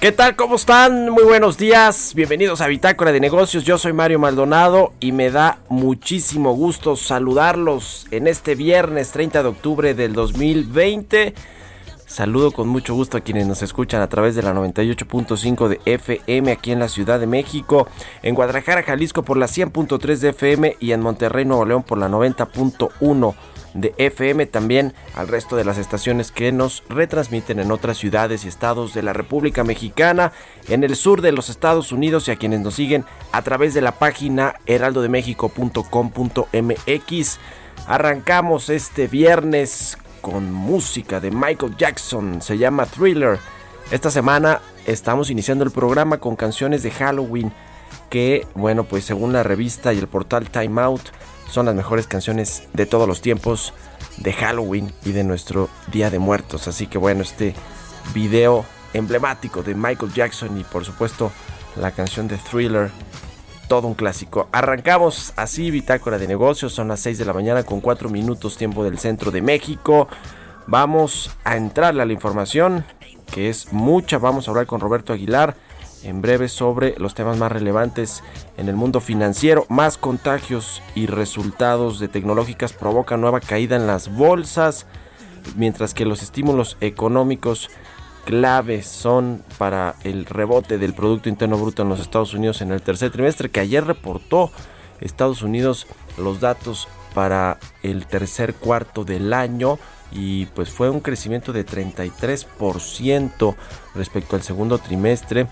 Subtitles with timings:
[0.00, 0.34] ¿Qué tal?
[0.34, 1.10] ¿Cómo están?
[1.10, 2.14] Muy buenos días.
[2.14, 3.64] Bienvenidos a Bitácora de Negocios.
[3.64, 9.48] Yo soy Mario Maldonado y me da muchísimo gusto saludarlos en este viernes 30 de
[9.50, 11.34] octubre del 2020.
[12.06, 16.50] Saludo con mucho gusto a quienes nos escuchan a través de la 98.5 de FM
[16.50, 17.86] aquí en la Ciudad de México,
[18.22, 22.08] en Guadalajara, Jalisco por la 100.3 de FM y en Monterrey, Nuevo León por la
[22.08, 23.34] 90.1
[23.74, 28.48] de FM, también al resto de las estaciones que nos retransmiten en otras ciudades y
[28.48, 30.32] estados de la República Mexicana,
[30.68, 33.80] en el sur de los Estados Unidos y a quienes nos siguen a través de
[33.80, 37.38] la página heraldodemexico.com.mx.
[37.86, 43.38] Arrancamos este viernes con música de Michael Jackson, se llama Thriller.
[43.90, 47.52] Esta semana estamos iniciando el programa con canciones de Halloween
[48.10, 51.02] que, bueno, pues según la revista y el portal Time Out,
[51.50, 53.74] son las mejores canciones de todos los tiempos
[54.18, 56.68] de Halloween y de nuestro Día de Muertos.
[56.68, 57.54] Así que bueno, este
[58.14, 61.32] video emblemático de Michael Jackson y por supuesto
[61.76, 62.90] la canción de Thriller,
[63.68, 64.48] todo un clásico.
[64.52, 68.84] Arrancamos así Bitácora de Negocios, son las 6 de la mañana con 4 minutos tiempo
[68.84, 70.08] del centro de México.
[70.66, 72.84] Vamos a entrarle a la información,
[73.32, 74.18] que es mucha.
[74.18, 75.56] Vamos a hablar con Roberto Aguilar
[76.04, 78.22] en breve sobre los temas más relevantes
[78.56, 79.66] en el mundo financiero.
[79.68, 84.86] Más contagios y resultados de tecnológicas provocan nueva caída en las bolsas,
[85.56, 87.70] mientras que los estímulos económicos
[88.24, 92.82] clave son para el rebote del Producto Interno Bruto en los Estados Unidos en el
[92.82, 94.50] tercer trimestre, que ayer reportó
[95.00, 95.86] Estados Unidos
[96.18, 99.78] los datos para el tercer cuarto del año
[100.12, 103.54] y pues fue un crecimiento de 33%
[103.94, 105.46] respecto al segundo trimestre.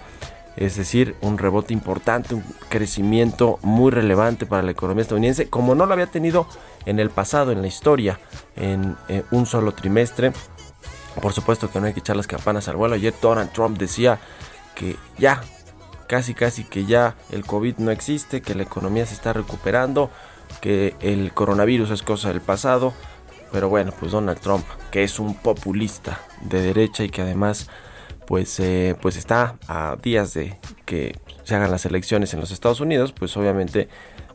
[0.59, 5.87] Es decir, un rebote importante, un crecimiento muy relevante para la economía estadounidense, como no
[5.87, 6.49] lo había tenido
[6.85, 8.19] en el pasado, en la historia,
[8.57, 10.33] en eh, un solo trimestre.
[11.23, 12.97] Por supuesto que no hay que echar las campanas al vuelo.
[12.97, 14.19] Ayer Donald Trump decía
[14.75, 15.45] que ya,
[16.09, 20.11] casi casi que ya el COVID no existe, que la economía se está recuperando,
[20.61, 22.95] que el coronavirus es cosa del pasado.
[23.53, 27.69] Pero bueno, pues Donald Trump, que es un populista de derecha y que además
[28.29, 32.81] pues, eh, pues está a días de que se hagan las elecciones en los Estados
[32.81, 33.89] Unidos, pues obviamente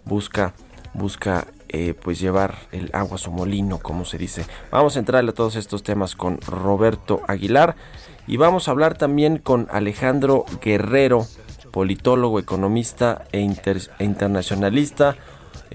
[0.04, 0.54] busca,
[0.96, 4.46] busca eh, pues llevar el agua a su molino, como se dice.
[4.72, 7.76] Vamos a entrarle a todos estos temas con Roberto Aguilar
[8.26, 11.28] y vamos a hablar también con Alejandro Guerrero,
[11.72, 15.16] politólogo, economista e, inter- internacionalista.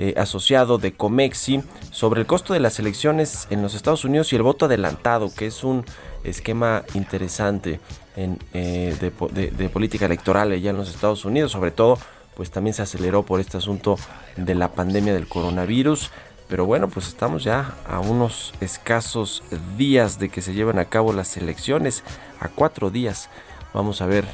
[0.00, 4.36] eh, asociado de Comexi sobre el costo de las elecciones en los Estados Unidos y
[4.36, 5.84] el voto adelantado, que es un
[6.22, 7.80] esquema interesante
[8.22, 11.98] en, eh, de, po- de- de política electoral allá en los Estados Unidos, sobre todo
[12.36, 13.96] pues también se aceleró por este asunto
[14.36, 16.10] de la pandemia del coronavirus.
[16.48, 19.42] Pero bueno, pues estamos ya a unos escasos
[19.76, 22.04] días de que se lleven a cabo las elecciones,
[22.40, 23.28] a cuatro días.
[23.74, 24.24] Vamos a ver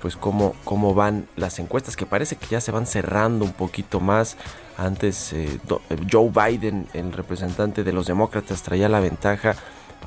[0.00, 3.98] pues cómo, cómo van las encuestas, que parece que ya se van cerrando un poquito
[3.98, 4.36] más.
[4.76, 5.58] Antes eh,
[5.90, 9.56] eh, Joe Biden, el representante de los demócratas, traía la ventaja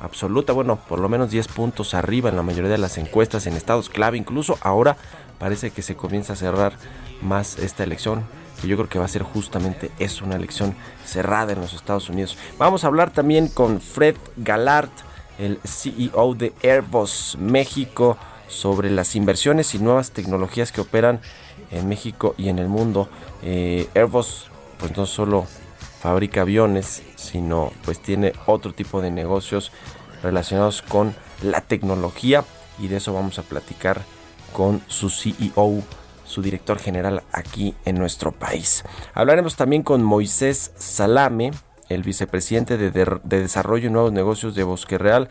[0.02, 3.54] absoluta, bueno, por lo menos 10 puntos arriba en la mayoría de las encuestas en
[3.54, 4.18] estados clave.
[4.18, 4.96] Incluso ahora
[5.38, 6.72] parece que se comienza a cerrar
[7.22, 8.24] más esta elección.
[8.60, 10.74] Que yo creo que va a ser justamente eso, una elección
[11.04, 12.36] cerrada en los Estados Unidos.
[12.58, 14.90] Vamos a hablar también con Fred Galart,
[15.38, 18.18] el CEO de Airbus México,
[18.48, 21.20] sobre las inversiones y nuevas tecnologías que operan
[21.70, 23.08] en México y en el mundo.
[23.42, 24.48] Eh, Airbus
[24.78, 25.46] pues no solo
[26.00, 29.72] fabrica aviones, sino pues tiene otro tipo de negocios
[30.22, 32.44] relacionados con la tecnología
[32.78, 34.02] y de eso vamos a platicar
[34.52, 35.82] con su CEO,
[36.24, 38.84] su director general aquí en nuestro país.
[39.14, 41.50] Hablaremos también con Moisés Salame,
[41.88, 45.28] el vicepresidente de, de- de Desarrollo y Nuevos Negocios de Bosque Real,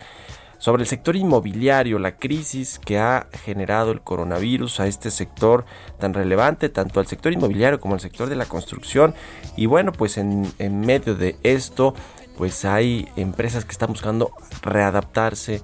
[0.60, 5.66] sobre el sector inmobiliario, la crisis que ha generado el coronavirus a este sector
[6.00, 9.14] tan relevante, tanto al sector inmobiliario como al sector de la construcción.
[9.56, 10.52] Y bueno, pues en,
[10.82, 11.94] medio de esto,
[12.38, 14.32] pues hay empresas que están buscando
[14.62, 15.62] readaptarse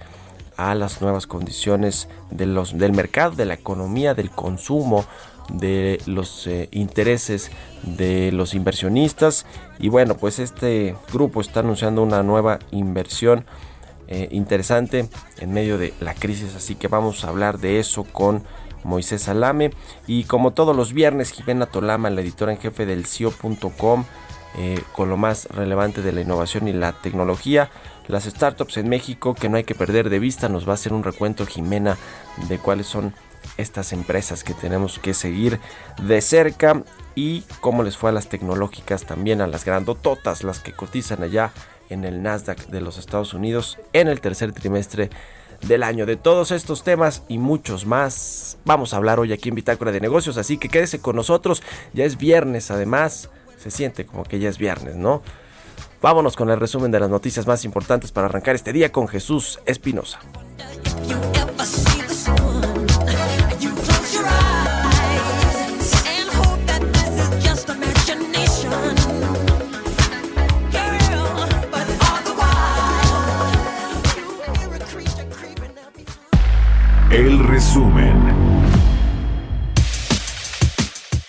[0.57, 5.05] a las nuevas condiciones de los, del mercado, de la economía, del consumo,
[5.49, 7.51] de los eh, intereses
[7.81, 9.45] de los inversionistas.
[9.79, 13.45] Y bueno, pues este grupo está anunciando una nueva inversión
[14.07, 15.09] eh, interesante
[15.39, 18.43] en medio de la crisis, así que vamos a hablar de eso con
[18.83, 19.71] Moisés Salame
[20.07, 24.05] y como todos los viernes Jimena Tolama, la editora en jefe del CIO.com
[24.55, 27.71] eh, con lo más relevante de la innovación y la tecnología,
[28.07, 30.93] las startups en México que no hay que perder de vista, nos va a hacer
[30.93, 31.97] un recuento Jimena
[32.49, 33.15] de cuáles son
[33.57, 35.59] estas empresas que tenemos que seguir
[36.01, 36.83] de cerca
[37.15, 41.51] y cómo les fue a las tecnológicas también, a las grandototas, las que cotizan allá
[41.89, 45.09] en el Nasdaq de los Estados Unidos en el tercer trimestre
[45.67, 46.05] del año.
[46.05, 50.01] De todos estos temas y muchos más vamos a hablar hoy aquí en Bitácora de
[50.01, 51.63] Negocios, así que quédese con nosotros.
[51.93, 55.21] Ya es viernes, además se siente como que ya es viernes, ¿no?
[56.01, 59.59] Vámonos con el resumen de las noticias más importantes para arrancar este día con Jesús
[59.65, 60.19] Espinosa.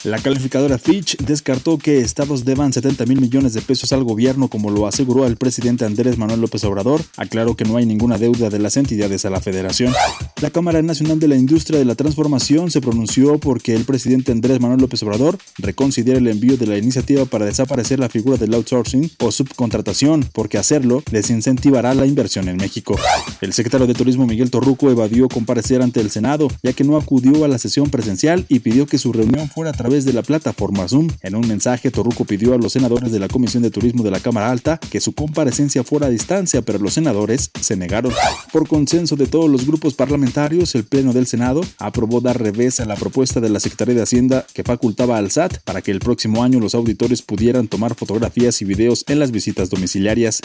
[0.05, 4.71] La calificadora Fitch descartó que estados deban 70 mil millones de pesos al gobierno como
[4.71, 7.01] lo aseguró el presidente Andrés Manuel López Obrador.
[7.17, 9.95] Aclaró que no hay ninguna deuda de las entidades a la federación.
[10.43, 14.61] La Cámara Nacional de la Industria de la Transformación se pronunció porque el presidente Andrés
[14.61, 19.11] Manuel López Obrador reconsidera el envío de la iniciativa para desaparecer la figura del outsourcing
[19.21, 22.95] o subcontratación, porque hacerlo desincentivará la inversión en México.
[23.41, 27.47] El secretario de Turismo Miguel Torruco evadió comparecer ante el Senado, ya que no acudió
[27.47, 30.89] a la sesión presencial y pidió que su reunión fuera a través de la plataforma
[30.89, 31.07] Zoom.
[31.23, 34.19] En un mensaje, Torruco pidió a los senadores de la Comisión de Turismo de la
[34.19, 38.13] Cámara Alta que su comparecencia fuera a distancia, pero los senadores se negaron.
[38.53, 42.87] Por consenso de todos los grupos parlamentarios, el Pleno del Senado aprobó dar revés a
[42.87, 46.43] la propuesta de la Secretaría de Hacienda que facultaba al SAT para que el próximo
[46.43, 50.41] año los auditores pudieran tomar fotografías y videos en las visitas domiciliarias.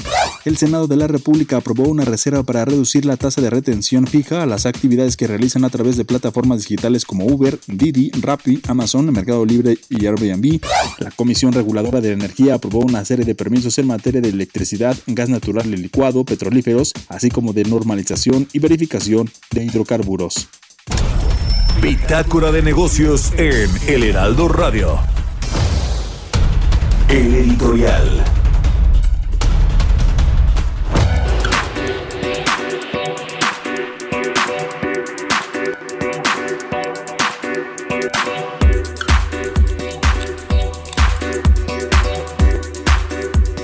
[0.46, 4.44] El Senado de la República aprobó una reserva para reducir la tasa de retención fija
[4.44, 9.12] a las actividades que realizan a través de plataformas digitales como Uber, Didi, Rappi, Amazon,
[9.12, 10.62] Mercado Libre y Airbnb.
[11.00, 15.30] La Comisión Reguladora de Energía aprobó una serie de permisos en materia de electricidad, gas
[15.30, 20.48] natural y licuado, petrolíferos, así como de normalización y verificación de hidrocarburos.
[21.82, 25.00] Bitácora de negocios en El Heraldo Radio.
[27.08, 28.39] El editorial.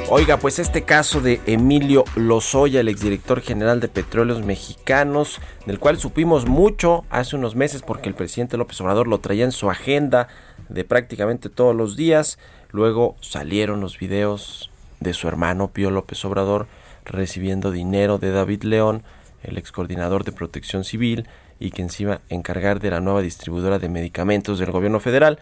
[0.08, 5.98] Oiga, pues este caso de Emilio Lozoya, el exdirector general de Petróleos Mexicanos, del cual
[5.98, 10.28] supimos mucho hace unos meses porque el presidente López Obrador lo traía en su agenda
[10.70, 12.38] de prácticamente todos los días.
[12.70, 14.70] Luego salieron los videos
[15.00, 16.68] de su hermano Pío López Obrador
[17.04, 19.02] recibiendo dinero de David León,
[19.42, 21.28] el ex coordinador de protección civil
[21.60, 25.40] y que encima encargar de la nueva distribuidora de medicamentos del gobierno federal.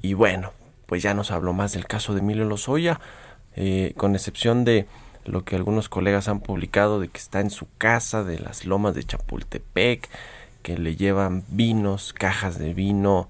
[0.00, 0.52] Y bueno,
[0.86, 3.00] pues ya nos habló más del caso de Emilio Lozoya,
[3.56, 4.86] eh, con excepción de
[5.24, 8.94] lo que algunos colegas han publicado de que está en su casa de las lomas
[8.94, 10.08] de Chapultepec,
[10.62, 13.28] que le llevan vinos, cajas de vino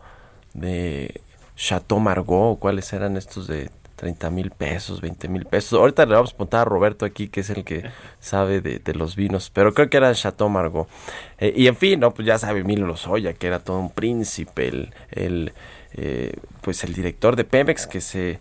[0.54, 1.20] de
[1.56, 5.78] Chateau Margaux, cuáles eran estos de 30 mil pesos, 20 mil pesos.
[5.78, 8.94] Ahorita le vamos a preguntar a Roberto aquí, que es el que sabe de, de
[8.94, 10.90] los vinos, pero creo que era Chateau Margaux.
[11.38, 14.68] Eh, y en fin, no, pues ya sabe Emilio Lozoya, que era todo un príncipe,
[14.68, 15.52] el, el
[15.94, 18.40] eh, pues el director de Pemex que se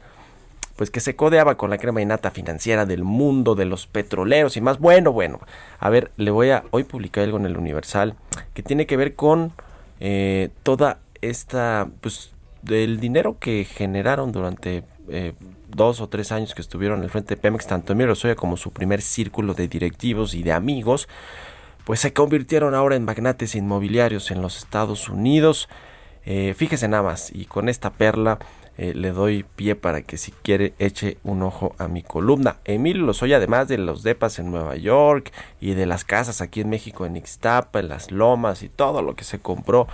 [0.76, 4.62] pues que se codeaba con la crema innata financiera del mundo de los petroleros y
[4.62, 4.80] más.
[4.80, 5.40] Bueno, bueno,
[5.80, 8.16] a ver, le voy a hoy publicar algo en el Universal
[8.54, 9.54] que tiene que ver con
[10.00, 15.34] eh, toda esta, pues, del dinero que generaron durante eh,
[15.68, 18.72] dos o tres años que estuvieron al frente de Pemex, tanto Emilio Lozoya como su
[18.72, 21.08] primer círculo de directivos y de amigos,
[21.86, 25.70] pues se convirtieron ahora en magnates inmobiliarios en los Estados Unidos.
[26.26, 28.40] Eh, fíjese nada más, y con esta perla
[28.78, 32.58] eh, le doy pie para que si quiere eche un ojo a mi columna.
[32.66, 36.70] Emilio Lozoya, además de los depas en Nueva York y de las casas aquí en
[36.70, 39.88] México, en Ixtapa, en las lomas y todo lo que se compró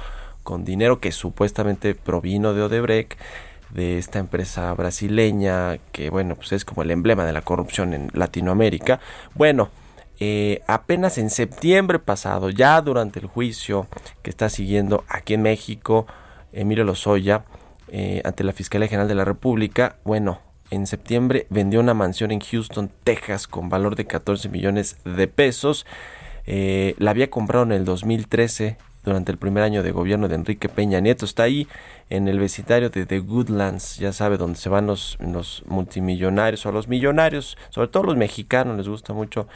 [0.44, 3.20] con dinero que supuestamente provino de Odebrecht,
[3.72, 8.10] de esta empresa brasileña que bueno pues es como el emblema de la corrupción en
[8.14, 9.02] Latinoamérica.
[9.36, 9.70] Bueno,
[10.20, 13.88] eh, apenas en septiembre pasado, ya durante el juicio
[14.24, 16.08] que está siguiendo aquí en México,
[16.54, 17.44] Emilio Lozoya,
[17.90, 20.40] eh, ante la Fiscalía General de la República, bueno,
[20.70, 25.86] en septiembre vendió una mansión en Houston, Texas, con valor de 14 millones de pesos.
[26.46, 30.68] Eh, la había comprado en el 2013 durante el primer año de gobierno de Enrique
[30.68, 31.24] Peña Nieto.
[31.26, 31.68] Está ahí
[32.10, 35.18] en el vecindario de The Goodlands, ya sabe, donde se van los,
[35.66, 39.48] multimillonarios o los millonarios, sobre todo los mexicanos, les gusta mucho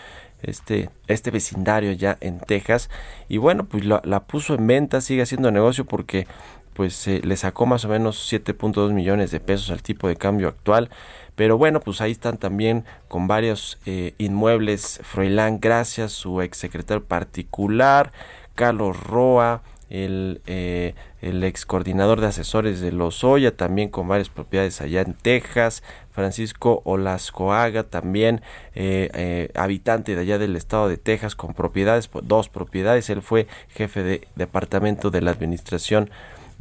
[0.42, 2.90] este, este vecindario ya en Texas.
[3.28, 6.28] Y bueno, pues la, la puso en venta, sigue haciendo negocio porque
[6.74, 10.48] pues eh, le sacó más o menos 7.2 millones de pesos al tipo de cambio
[10.48, 10.90] actual.
[11.36, 15.00] Pero bueno, pues ahí están también con varios eh, inmuebles.
[15.04, 18.12] Froilán Gracias, su exsecretario particular,
[18.54, 24.82] Carlos Roa, el, eh, el ex coordinador de asesores de Lozoya, también con varias propiedades
[24.82, 28.42] allá en Texas, Francisco Olascoaga, también
[28.76, 34.04] eh, habitante de allá del estado de Texas, con propiedades, dos propiedades, él fue jefe
[34.04, 36.10] de departamento de la administración,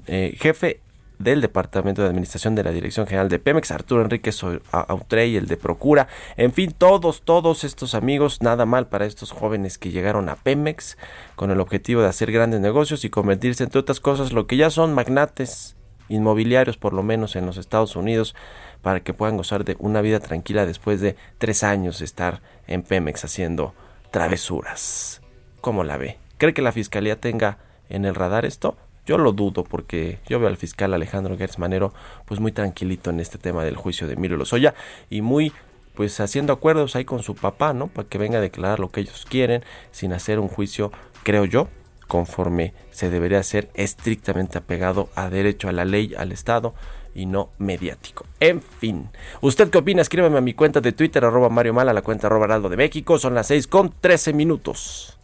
[0.06, 0.80] eh, jefe
[1.20, 4.32] del Departamento de Administración de la Dirección General de Pemex, Arturo Enrique
[4.72, 9.76] Autrey, el de Procura, en fin, todos, todos estos amigos, nada mal para estos jóvenes
[9.76, 10.96] que llegaron a Pemex
[11.36, 14.70] con el objetivo de hacer grandes negocios y convertirse, entre otras cosas, lo que ya
[14.70, 15.76] son magnates
[16.08, 18.34] inmobiliarios, por lo menos en los Estados Unidos,
[18.80, 22.82] para que puedan gozar de una vida tranquila después de tres años de estar en
[22.82, 23.74] Pemex haciendo
[24.10, 25.20] travesuras.
[25.60, 26.18] ¿Cómo la ve?
[26.38, 27.58] ¿Cree que la Fiscalía tenga
[27.90, 28.76] en el radar esto?
[29.10, 31.92] Yo lo dudo porque yo veo al fiscal Alejandro Gertz Manero
[32.26, 34.72] pues muy tranquilito en este tema del juicio de Emilio Lozoya
[35.10, 35.52] y muy
[35.96, 37.88] pues haciendo acuerdos ahí con su papá, ¿no?
[37.88, 40.92] Para que venga a declarar lo que ellos quieren sin hacer un juicio,
[41.24, 41.66] creo yo,
[42.06, 46.72] conforme se debería ser estrictamente apegado a derecho a la ley, al Estado
[47.12, 48.26] y no mediático.
[48.38, 50.02] En fin, ¿usted qué opina?
[50.02, 52.76] Escríbeme a mi cuenta de Twitter, arroba Mario Mal, a la cuenta arroba Heraldo de
[52.76, 53.18] México.
[53.18, 55.18] Son las 6 con 13 minutos.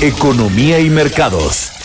[0.00, 1.76] Economía y mercados.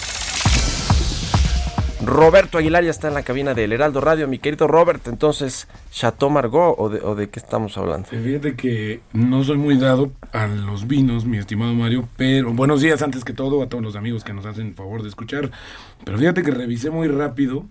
[2.04, 4.28] Roberto Aguilar ya está en la cabina del Heraldo Radio.
[4.28, 8.10] Mi querido Robert, entonces, ¿Chateau Margaux o de, o de qué estamos hablando?
[8.10, 13.02] Fíjate que no soy muy dado a los vinos, mi estimado Mario, pero buenos días
[13.02, 15.52] antes que todo a todos los amigos que nos hacen el favor de escuchar.
[16.04, 17.66] Pero fíjate que revisé muy rápido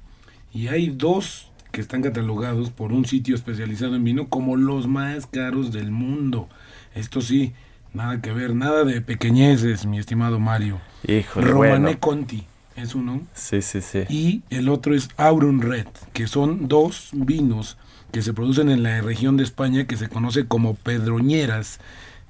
[0.53, 5.27] y hay dos que están catalogados por un sitio especializado en vino como los más
[5.27, 6.49] caros del mundo.
[6.95, 7.53] Esto sí,
[7.93, 10.81] nada que ver, nada de pequeñeces, mi estimado Mario.
[11.07, 12.01] Híjole, Romané bueno.
[12.01, 14.01] Conti es uno Sí, sí, sí.
[14.09, 17.77] y el otro es Aurum Red, que son dos vinos
[18.13, 21.81] que se producen en la región de España que se conoce como pedroñeras.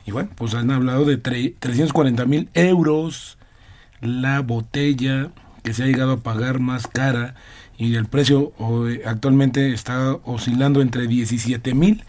[0.06, 3.38] Y bueno, pues han hablado de tre- 340 mil euros
[4.00, 5.30] la botella
[5.62, 7.34] que se ha llegado a pagar más cara
[7.78, 8.52] y el precio
[8.88, 12.04] eh, actualmente está oscilando entre 17 mil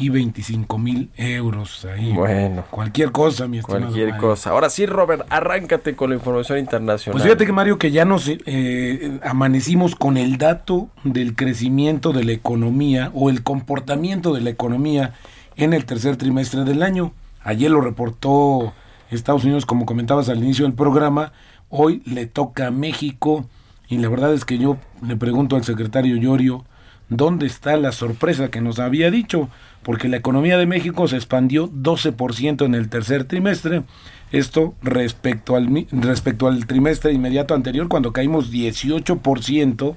[0.00, 1.84] y 25 mil euros.
[1.84, 2.12] Ahí.
[2.12, 2.64] Bueno.
[2.70, 4.28] Cualquier cosa, mi estimado Cualquier Mario.
[4.28, 4.50] cosa.
[4.50, 7.12] Ahora sí, Robert, arráncate con la información internacional.
[7.12, 12.24] Pues fíjate que Mario, que ya nos eh, amanecimos con el dato del crecimiento de
[12.24, 15.12] la economía o el comportamiento de la economía
[15.56, 17.12] en el tercer trimestre del año.
[17.42, 18.72] Ayer lo reportó
[19.10, 21.32] Estados Unidos, como comentabas al inicio del programa.
[21.68, 23.44] Hoy le toca a México
[23.86, 26.64] y la verdad es que yo le pregunto al secretario Llorio,
[27.10, 29.50] ¿dónde está la sorpresa que nos había dicho?
[29.82, 33.82] Porque la economía de México se expandió 12% en el tercer trimestre.
[34.30, 39.94] Esto respecto al, respecto al trimestre inmediato anterior, cuando caímos 18%,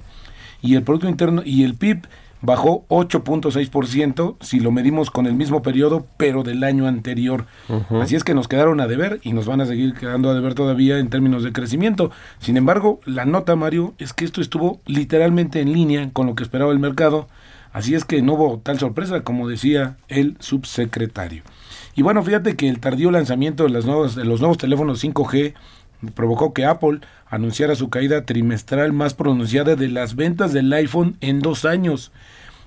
[0.62, 2.06] y el Producto Interno y el PIB
[2.44, 7.46] bajó 8.6% si lo medimos con el mismo periodo, pero del año anterior.
[8.00, 10.54] Así es que nos quedaron a deber y nos van a seguir quedando a deber
[10.54, 12.10] todavía en términos de crecimiento.
[12.38, 16.42] Sin embargo, la nota, Mario, es que esto estuvo literalmente en línea con lo que
[16.42, 17.28] esperaba el mercado.
[17.74, 21.42] Así es que no hubo tal sorpresa, como decía el subsecretario.
[21.96, 25.54] Y bueno, fíjate que el tardío lanzamiento de, las nuevas, de los nuevos teléfonos 5G
[26.14, 31.40] provocó que Apple anunciara su caída trimestral más pronunciada de las ventas del iPhone en
[31.40, 32.12] dos años.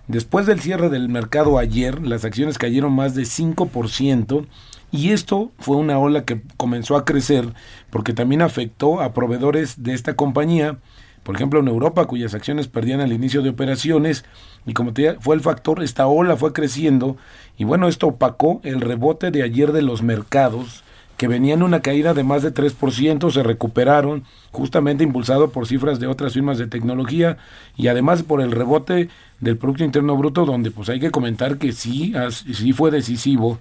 [0.10, 4.46] Después del cierre del mercado ayer, las acciones cayeron más de 5%
[4.92, 7.54] y esto fue una ola que comenzó a crecer
[7.90, 10.80] porque también afectó a proveedores de esta compañía,
[11.28, 14.24] por ejemplo en Europa, cuyas acciones perdían al inicio de operaciones
[14.66, 17.18] y como te fue el factor, esta ola fue creciendo
[17.58, 20.86] y bueno, esto opacó el rebote de ayer de los mercados
[21.18, 26.08] que venían una caída de más de 3%, se recuperaron, justamente impulsado por cifras de
[26.08, 27.38] otras firmas de tecnología
[27.76, 29.10] y además por el rebote
[29.42, 33.60] del Producto Interno Bruto, donde pues hay que comentar que sí, sí fue decisivo,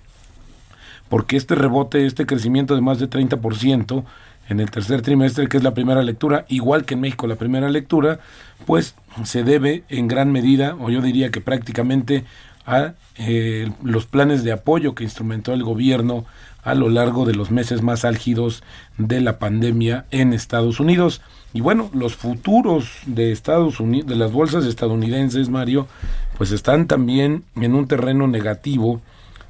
[1.08, 4.04] porque este rebote, este crecimiento de más de 30%
[4.48, 7.68] en el tercer trimestre, que es la primera lectura, igual que en México la primera
[7.68, 8.20] lectura,
[8.64, 12.24] pues se debe en gran medida, o yo diría que prácticamente,
[12.66, 16.24] a eh, los planes de apoyo que instrumentó el gobierno
[16.66, 18.64] a lo largo de los meses más álgidos
[18.98, 21.22] de la pandemia en Estados Unidos.
[21.52, 25.86] Y bueno, los futuros de Estados Unidos, de las bolsas estadounidenses, Mario,
[26.36, 29.00] pues están también en un terreno negativo.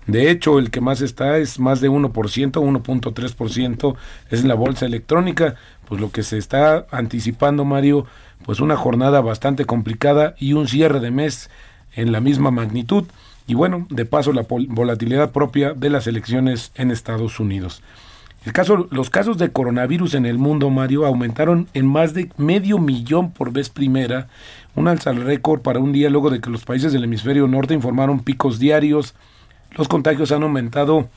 [0.06, 3.96] De hecho, el que más está es más de 1%, 1.3%
[4.30, 5.56] es la bolsa electrónica,
[5.88, 8.06] pues lo que se está anticipando, Mario,
[8.44, 11.50] pues una jornada bastante complicada y un cierre de mes
[11.94, 13.04] en la misma magnitud
[13.46, 17.82] y bueno, de paso la volatilidad propia de las elecciones en Estados Unidos.
[18.44, 22.78] El caso, los casos de coronavirus en el mundo, Mario, aumentaron en más de medio
[22.78, 24.28] millón por vez primera,
[24.76, 27.74] un alza al récord para un día luego de que los países del hemisferio norte
[27.74, 29.14] informaron picos diarios.
[29.72, 31.08] Los contagios han aumentado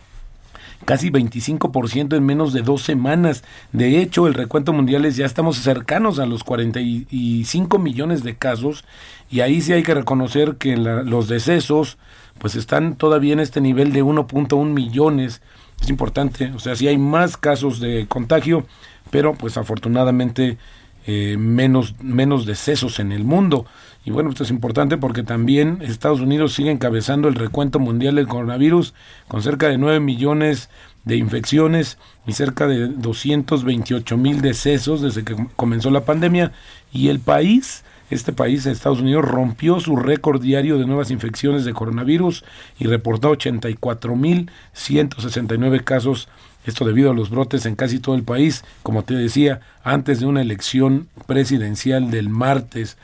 [0.85, 3.43] casi 25% en menos de dos semanas.
[3.71, 8.85] De hecho, el recuento mundial es ya estamos cercanos a los 45 millones de casos
[9.29, 11.97] y ahí sí hay que reconocer que los decesos
[12.37, 15.41] pues están todavía en este nivel de 1.1 millones.
[15.81, 18.65] Es importante, o sea, sí hay más casos de contagio,
[19.11, 20.57] pero pues afortunadamente
[21.05, 23.65] eh, menos, menos decesos en el mundo.
[24.09, 28.27] Y bueno, esto es importante porque también Estados Unidos sigue encabezando el recuento mundial del
[28.27, 28.95] coronavirus
[29.27, 30.71] con cerca de 9 millones
[31.03, 36.53] de infecciones y cerca de 228 mil decesos desde que comenzó la pandemia.
[36.91, 41.73] Y el país, este país, Estados Unidos, rompió su récord diario de nuevas infecciones de
[41.73, 42.43] coronavirus
[42.79, 46.29] y reportó 84 mil 169 casos
[46.65, 50.25] esto debido a los brotes en casi todo el país, como te decía, antes de
[50.25, 52.97] una elección presidencial del martes.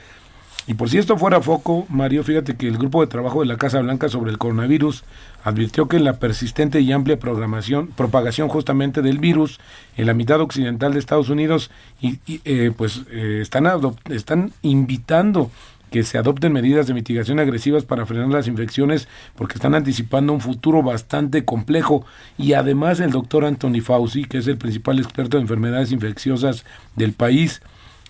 [0.67, 3.57] Y por si esto fuera foco, Mario, fíjate que el grupo de trabajo de la
[3.57, 5.03] Casa Blanca sobre el coronavirus
[5.43, 9.59] advirtió que la persistente y amplia programación, propagación justamente del virus
[9.95, 11.69] en la mitad occidental de Estados Unidos,
[12.01, 13.67] y, eh, pues eh, están,
[14.09, 15.51] están invitando
[15.91, 20.41] que se adopten medidas de mitigación agresivas para frenar las infecciones porque están anticipando un
[20.41, 22.05] futuro bastante complejo.
[22.37, 27.13] Y además el doctor Anthony Fauci, que es el principal experto en enfermedades infecciosas del
[27.13, 27.61] país,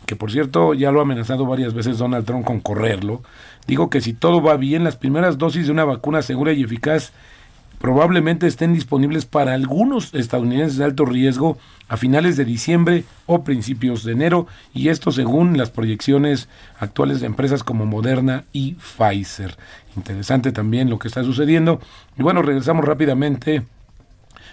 [0.05, 3.21] que por cierto ya lo ha amenazado varias veces Donald Trump con correrlo,
[3.67, 7.11] digo que si todo va bien, las primeras dosis de una vacuna segura y eficaz
[7.79, 14.03] probablemente estén disponibles para algunos estadounidenses de alto riesgo a finales de diciembre o principios
[14.03, 19.55] de enero, y esto según las proyecciones actuales de empresas como Moderna y Pfizer.
[19.95, 21.79] Interesante también lo que está sucediendo.
[22.17, 23.63] Y bueno, regresamos rápidamente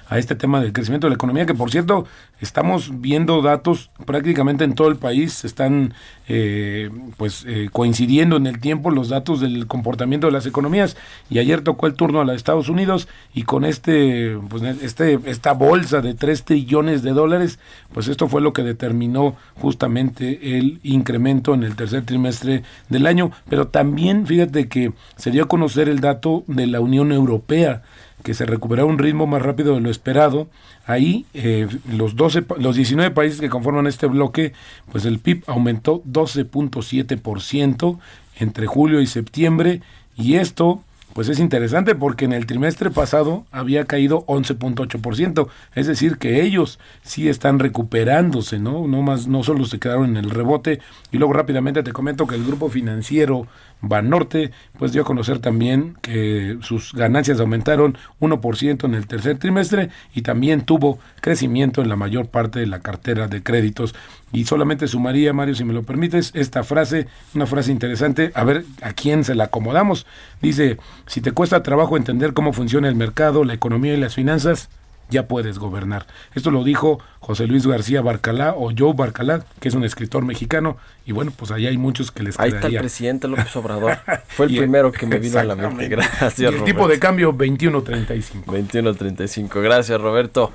[0.08, 2.06] a este tema del crecimiento de la economía, que por cierto,
[2.40, 5.94] estamos viendo datos prácticamente en todo el país, están
[6.28, 10.96] eh, pues eh, coincidiendo en el tiempo los datos del comportamiento de las economías,
[11.30, 15.52] y ayer tocó el turno a los Estados Unidos, y con este, pues este, esta
[15.52, 17.58] bolsa de 3 trillones de dólares,
[17.92, 23.30] pues esto fue lo que determinó justamente el incremento en el tercer trimestre del año,
[23.48, 27.82] pero también fíjate que se dio a conocer el dato de la Unión Europea,
[28.22, 30.48] que se recuperó un ritmo más rápido de lo esperado.
[30.86, 34.52] Ahí eh, los 12, pa- los 19 países que conforman este bloque,
[34.90, 37.98] pues el PIB aumentó 12.7%
[38.38, 39.80] entre julio y septiembre
[40.16, 40.82] y esto
[41.12, 46.78] pues es interesante porque en el trimestre pasado había caído 11.8%, es decir, que ellos
[47.02, 48.88] sí están recuperándose, ¿no?
[48.88, 50.80] No más no solo se quedaron en el rebote
[51.10, 53.46] y luego rápidamente te comento que el grupo financiero
[53.82, 59.90] Banorte pues dio a conocer también que sus ganancias aumentaron 1% en el tercer trimestre
[60.14, 63.94] y también tuvo crecimiento en la mayor parte de la cartera de créditos.
[64.32, 68.64] Y solamente sumaría, Mario, si me lo permites, esta frase, una frase interesante, a ver
[68.80, 70.06] a quién se la acomodamos.
[70.40, 74.70] Dice, si te cuesta trabajo entender cómo funciona el mercado, la economía y las finanzas,
[75.12, 76.06] ya puedes gobernar.
[76.34, 80.76] Esto lo dijo José Luis García Barcalá o Joe Barcalá, que es un escritor mexicano,
[81.06, 83.98] y bueno, pues allá hay muchos que les Ahí está el presidente López Obrador.
[84.28, 85.86] Fue el Y- primero que me vino a la mente.
[85.88, 86.64] Gracias, Y el Roberto.
[86.64, 88.44] tipo de cambio 21.35.
[88.46, 89.62] 21.35.
[89.62, 90.50] Gracias, Roberto.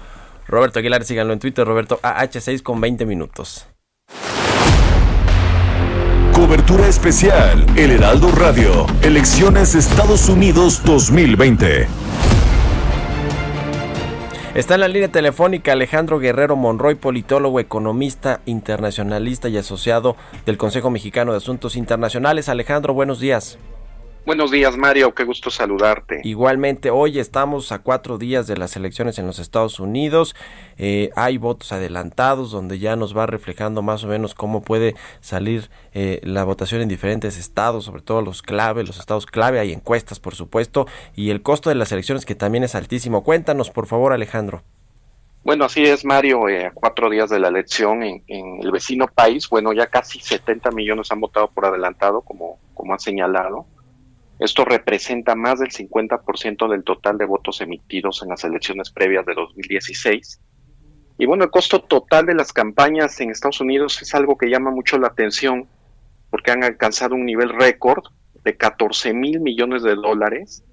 [0.47, 3.67] Roberto Aguilar, síganlo en Twitter, Roberto AH6 con 20 minutos.
[6.33, 11.87] Cobertura especial, El Heraldo Radio, Elecciones Estados Unidos 2020.
[14.57, 20.15] Está en la línea telefónica Alejandro Guerrero Monroy, politólogo, economista, internacionalista y asociado
[20.47, 22.49] del Consejo Mexicano de Asuntos Internacionales.
[22.49, 23.59] Alejandro, buenos días.
[24.27, 25.15] Buenos días, Mario.
[25.15, 26.19] Qué gusto saludarte.
[26.25, 30.35] Igualmente, hoy estamos a cuatro días de las elecciones en los Estados Unidos.
[30.77, 35.69] Eh, hay votos adelantados donde ya nos va reflejando más o menos cómo puede salir
[35.93, 39.61] eh, la votación en diferentes estados, sobre todo los clave, los estados clave.
[39.61, 43.23] Hay encuestas, por supuesto, y el costo de las elecciones que también es altísimo.
[43.23, 44.61] Cuéntanos, por favor, Alejandro.
[45.45, 46.49] Bueno, así es, Mario.
[46.49, 50.19] Eh, a cuatro días de la elección en, en, el vecino país, bueno, ya casi
[50.19, 53.65] 70 millones han votado por adelantado, como, como han señalado.
[54.39, 59.33] Esto representa más del 50% del total de votos emitidos en las elecciones previas de
[59.33, 60.39] 2016.
[61.17, 64.69] Y bueno, el costo total de las campañas en Estados Unidos es algo que llama
[64.69, 65.67] mucho la atención
[66.29, 68.03] porque han alcanzado un nivel récord
[68.43, 70.63] de 14 mil millones de dólares,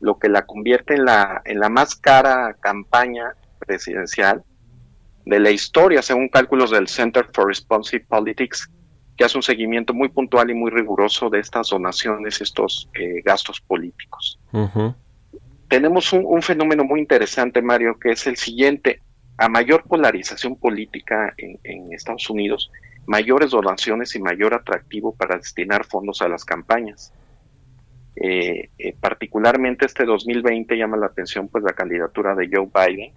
[0.00, 4.42] lo que la convierte en la, en la más cara campaña presidencial
[5.24, 8.68] de la historia, según cálculos del Center for Responsive Politics,
[9.22, 13.60] que hace un seguimiento muy puntual y muy riguroso de estas donaciones, estos eh, gastos
[13.60, 14.40] políticos.
[14.50, 14.94] Uh -huh.
[15.68, 19.00] Tenemos un, un, fenómeno muy interesante, Mario, que es el siguiente.
[19.38, 22.72] A mayor polarización política en, en Estados Unidos,
[23.06, 27.12] mayores donaciones y mayor atractivo para destinar fondos a las campañas.
[28.16, 33.12] Eh, eh, particularmente este 2020 llama la atención pues la candidatura de Joe Biden,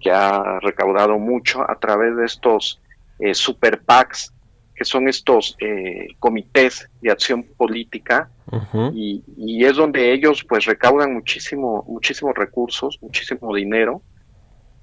[0.00, 2.80] que ha recaudado mucho a través de estos
[3.18, 4.33] eh, super PACs
[4.74, 8.92] que son estos eh, comités de acción política uh -huh.
[8.94, 14.02] y, y, es donde ellos pues recaudan muchísimo muchísimos recursos muchísimo dinero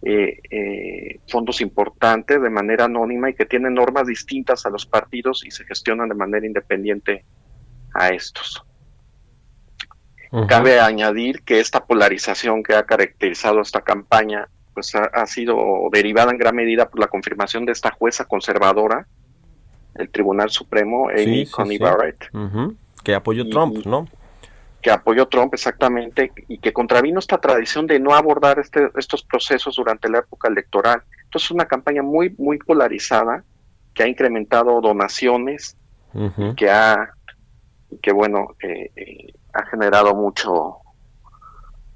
[0.04, 5.46] eh, eh, fondos importantes de manera anónima y que tienen normas distintas a los partidos
[5.46, 7.26] y se gestionan de manera independiente
[7.94, 8.64] a estos
[10.32, 10.48] uh -huh.
[10.48, 15.56] cabe añadir que esta polarización que ha caracterizado esta campaña pues ha, ha sido
[15.92, 19.06] derivada en gran medida por la confirmación de esta jueza conservadora
[20.02, 21.84] el Tribunal Supremo, Amy sí, Coney sí, sí.
[21.84, 22.30] Barrett.
[22.34, 22.76] Uh -huh.
[23.04, 24.08] Que apoyó y, Trump, ¿no?
[24.82, 29.76] Que apoyó Trump, exactamente, y que contravino esta tradición de no abordar este, estos procesos
[29.76, 31.04] durante la época electoral.
[31.24, 33.44] Entonces, una campaña muy, muy polarizada,
[33.94, 35.78] que ha incrementado donaciones,
[36.14, 36.56] uh -huh.
[36.56, 37.14] que ha,
[38.02, 40.78] que bueno, eh, eh, ha generado mucho,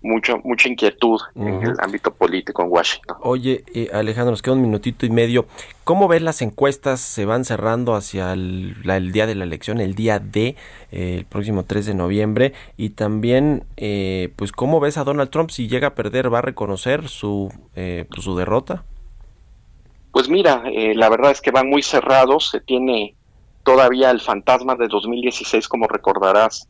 [0.05, 1.47] mucho, mucha inquietud uh -huh.
[1.47, 3.17] en el ámbito político en Washington.
[3.21, 5.47] Oye, eh, Alejandro, nos queda un minutito y medio.
[5.83, 9.79] ¿Cómo ves las encuestas se van cerrando hacia el, la, el día de la elección,
[9.79, 10.55] el día D,
[10.91, 12.53] eh, el próximo 3 de noviembre?
[12.77, 16.43] Y también, eh, pues, ¿cómo ves a Donald Trump si llega a perder, va a
[16.43, 18.83] reconocer su, pues, su derrota?
[20.11, 20.63] Pues mira,
[20.93, 23.15] la verdad es que van muy cerrados, se tiene
[23.63, 26.69] todavía el fantasma de 2016, como recordarás,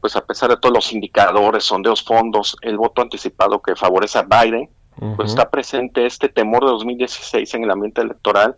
[0.00, 4.22] pues a pesar de todos los indicadores, sondeos, fondos, el voto anticipado que favorece a
[4.22, 5.16] Biden, uh -huh.
[5.16, 8.56] pues está presente este temor de 2016 en el ambiente electoral,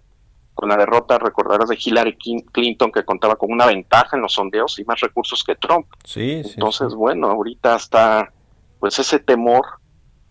[0.54, 2.16] con la derrota, recordarás, de Hillary
[2.52, 5.86] Clinton, que contaba con una ventaja en los sondeos y más recursos que Trump.
[6.04, 6.96] Sí, Entonces, sí.
[6.96, 8.32] bueno, ahorita está
[8.78, 9.64] pues ese temor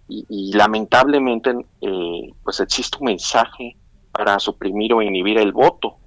[0.08, 3.78] y, y lamentablemente eh, pues existe un mensaje
[4.12, 6.01] para suprimir o inhibir el voto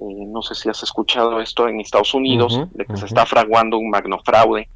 [0.00, 2.96] eh, no sé si has escuchado esto en Estados Unidos, uh -huh, de que uh
[2.96, 3.00] -huh.
[3.00, 4.68] se está fraguando un magnofraude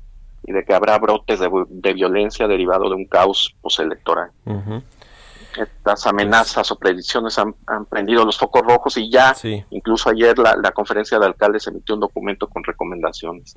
[0.46, 4.30] y de que habrá brotes de, de violencia derivado de un caos postelectoral.
[4.46, 4.82] Uh -huh.
[5.60, 9.64] Estas amenazas o predicciones han, han, prendido los focos rojos y ya, sí.
[9.70, 13.54] incluso ayer la, la, conferencia de alcaldes emitió un documento con recomendaciones.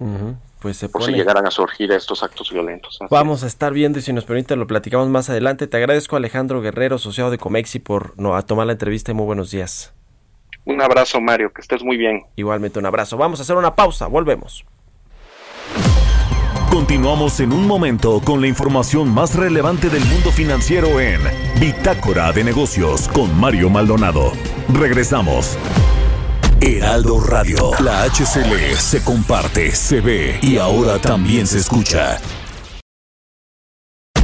[0.60, 2.98] Pues se por si llegaran a surgir estos actos violentos.
[3.00, 5.68] Así Vamos a estar viendo y si nos permite lo platicamos más adelante.
[5.68, 9.26] Te agradezco Alejandro Guerrero, asociado de Comexi, por no, a tomar la entrevista y muy
[9.28, 9.94] buenos días.
[10.66, 12.24] Un abrazo, Mario, que estés muy bien.
[12.36, 13.18] Igualmente un abrazo.
[13.18, 14.66] Vamos a hacer una pausa, volvemos.
[16.70, 21.22] Continuamos en un momento con la información más relevante del mundo financiero en
[21.60, 24.32] Bitácora de Negocios con Mario Maldonado.
[24.74, 25.56] Regresamos.
[26.62, 32.18] Heraldo Radio, la HCL se comparte, se ve y ahora también se escucha.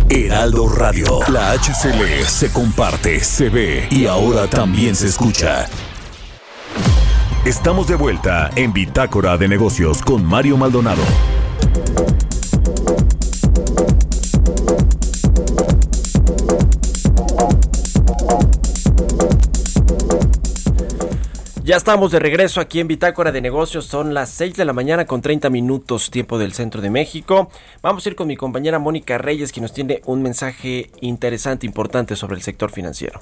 [0.10, 5.68] Heraldo Radio, la HCL se comparte, se ve y ahora también se escucha.
[7.46, 11.02] Estamos de vuelta en Bitácora de Negocios con Mario Maldonado.
[21.70, 23.86] Ya estamos de regreso aquí en Bitácora de Negocios.
[23.86, 27.52] Son las 6 de la mañana con 30 minutos tiempo del centro de México.
[27.84, 32.16] Vamos a ir con mi compañera Mónica Reyes, que nos tiene un mensaje interesante, importante
[32.16, 33.22] sobre el sector financiero.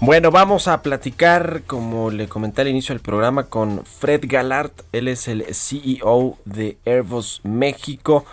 [0.00, 4.82] Bueno, vamos a platicar, como le comenté al inicio del programa, con Fred Galart.
[4.92, 8.24] Él es el CEO de Airbus México.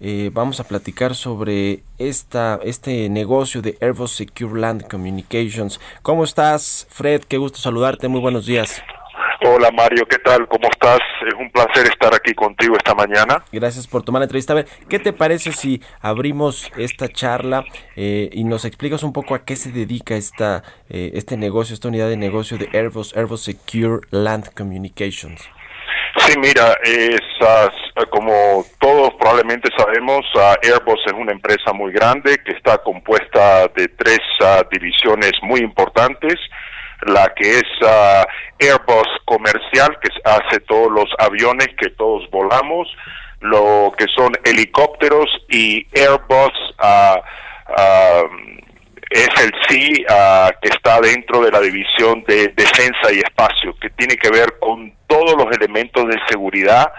[0.00, 5.78] Eh, vamos a platicar sobre esta, este negocio de Airbus Secure Land Communications.
[6.02, 7.22] ¿Cómo estás, Fred?
[7.22, 8.08] Qué gusto saludarte.
[8.08, 8.82] Muy buenos días.
[9.44, 10.46] Hola Mario, ¿qué tal?
[10.48, 11.00] ¿Cómo estás?
[11.26, 13.44] Es un placer estar aquí contigo esta mañana.
[13.52, 14.52] Gracias por tomar la entrevista.
[14.52, 17.64] A ver, ¿qué te parece si abrimos esta charla
[17.96, 21.88] eh, y nos explicas un poco a qué se dedica esta, eh, este negocio, esta
[21.88, 25.42] unidad de negocio de Airbus, Airbus Secure Land Communications?
[26.18, 26.76] Sí, mira,
[28.10, 30.24] como todos probablemente sabemos,
[30.62, 36.34] Airbus es una empresa muy grande que está compuesta de tres uh, divisiones muy importantes
[37.06, 38.24] la que es uh,
[38.60, 42.88] Airbus comercial, que hace todos los aviones que todos volamos,
[43.40, 47.18] lo que son helicópteros y Airbus uh,
[47.68, 48.62] uh,
[49.10, 50.06] SLC,
[50.62, 54.94] que está dentro de la división de defensa y espacio, que tiene que ver con
[55.06, 56.90] todos los elementos de seguridad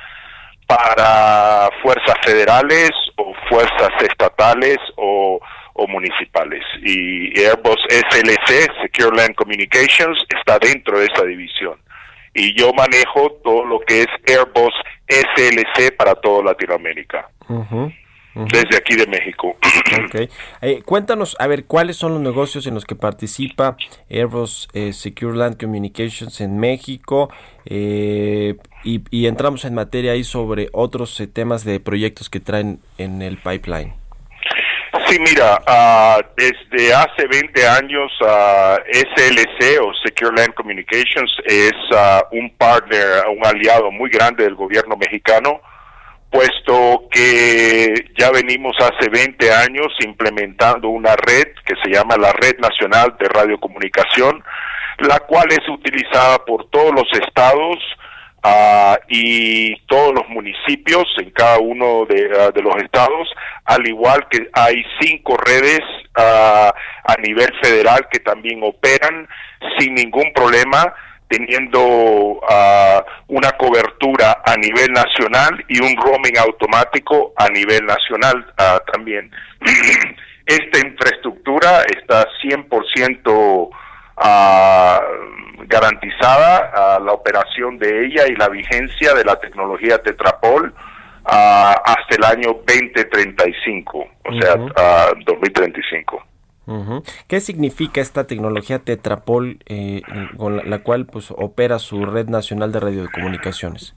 [0.68, 5.40] para fuerzas federales o fuerzas estatales o
[5.74, 6.64] o municipales.
[6.82, 11.78] Y Airbus SLC, Secure Land Communications, está dentro de esa división.
[12.34, 14.74] Y yo manejo todo lo que es Airbus
[15.08, 17.30] SLC para toda Latinoamérica.
[18.36, 19.56] Desde aquí de México.
[20.06, 20.30] Okay.
[20.62, 23.78] Eh, cuéntanos, a ver, ¿cuáles son los negocios en los que participa
[24.10, 27.30] Airbus eh, Secure Land Communications en México?
[27.66, 33.22] Eh, y, y, entramos en materia ahí sobre otros temas de proyectos que traen en
[33.22, 33.94] el pipeline.
[35.08, 42.22] Sí, mira, uh, desde hace 20 años uh, SLC o Secure Land Communications es uh,
[42.32, 45.62] un partner, un aliado muy grande del gobierno mexicano,
[46.30, 52.60] puesto que ya venimos hace 20 años implementando una red que se llama la Red
[52.60, 54.44] Nacional de Radiocomunicación,
[55.00, 57.78] la cual es utilizada por todos los estados,
[58.46, 63.30] Uh, y todos los municipios en cada uno de, uh, de, los estados,
[63.64, 65.80] al igual que hay cinco redes
[66.18, 66.70] uh,
[67.06, 69.30] a nivel federal que también operan
[69.78, 70.94] sin ningún problema,
[71.30, 71.80] teniendo
[73.28, 78.46] una cobertura a nivel nacional y un roaming automático a nivel nacional
[78.92, 79.32] también.
[80.46, 83.70] Esta infraestructura está 100%
[85.68, 90.74] garantizada la operación de ella y la vigencia de la tecnología Tetrapol
[91.26, 94.56] hasta el año 2035, o sea,
[95.26, 96.24] 2035.
[97.28, 100.02] ¿Qué significa esta tecnología Tetrapol eh,
[100.38, 103.96] con la, la, cual pues opera su red nacional de radiocomunicaciones?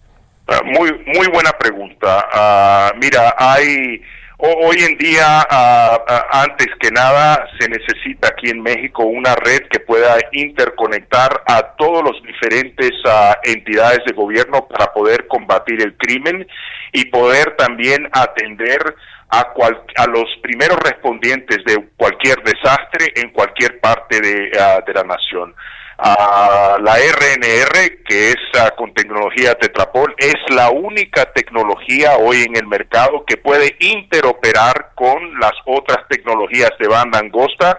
[0.48, 2.26] Uh, muy muy buena pregunta.
[2.32, 4.02] Uh, mira, hay
[4.38, 9.80] Hoy en día, uh, antes que nada, se necesita aquí en México una red que
[9.80, 16.46] pueda interconectar a todos los diferentes uh, entidades de gobierno para poder combatir el crimen
[16.92, 18.94] y poder también atender
[19.30, 24.50] a, cual, a los primeros respondientes de cualquier desastre en cualquier parte de
[24.94, 25.54] la nación.
[25.98, 32.54] Uh, la RNR, que es uh, con tecnología Tetrapol, es la única tecnología hoy en
[32.54, 37.78] el mercado que puede interoperar con las otras tecnologías de banda angosta,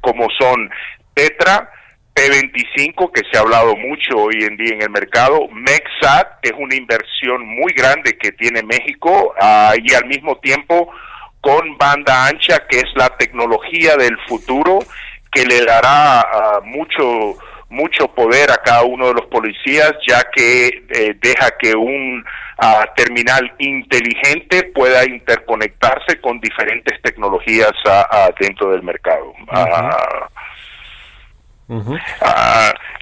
[0.00, 0.70] como son
[1.14, 1.70] Tetra,
[2.16, 6.56] P25, que se ha hablado mucho hoy en día en el mercado, MEXAT, que es
[6.58, 10.92] una inversión muy grande que tiene México, uh, y al mismo tiempo
[11.40, 14.80] con banda ancha, que es la tecnología del futuro,
[15.30, 17.38] que le dará mucho
[17.72, 22.22] mucho poder a cada uno de los policías, ya que eh, deja que un
[22.62, 29.30] uh, terminal inteligente pueda interconectarse con diferentes tecnologías uh, dentro del mercado.
[29.30, 30.28] Uh -huh.
[31.72, 31.96] -huh.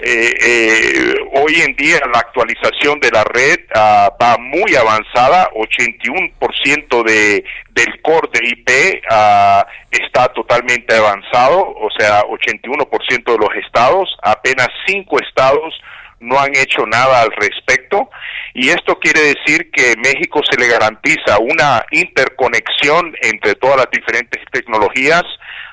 [0.00, 7.04] eh, eh, hoy en día la actualización de la red uh, va muy avanzada, 81%
[7.04, 14.16] de, del core de IP uh, está totalmente avanzado, o sea, 81% de los estados,
[14.22, 15.74] apenas 5 estados
[16.20, 18.10] no han hecho nada al respecto
[18.52, 24.42] y esto quiere decir que México se le garantiza una interconexión entre todas las diferentes
[24.52, 25.24] tecnologías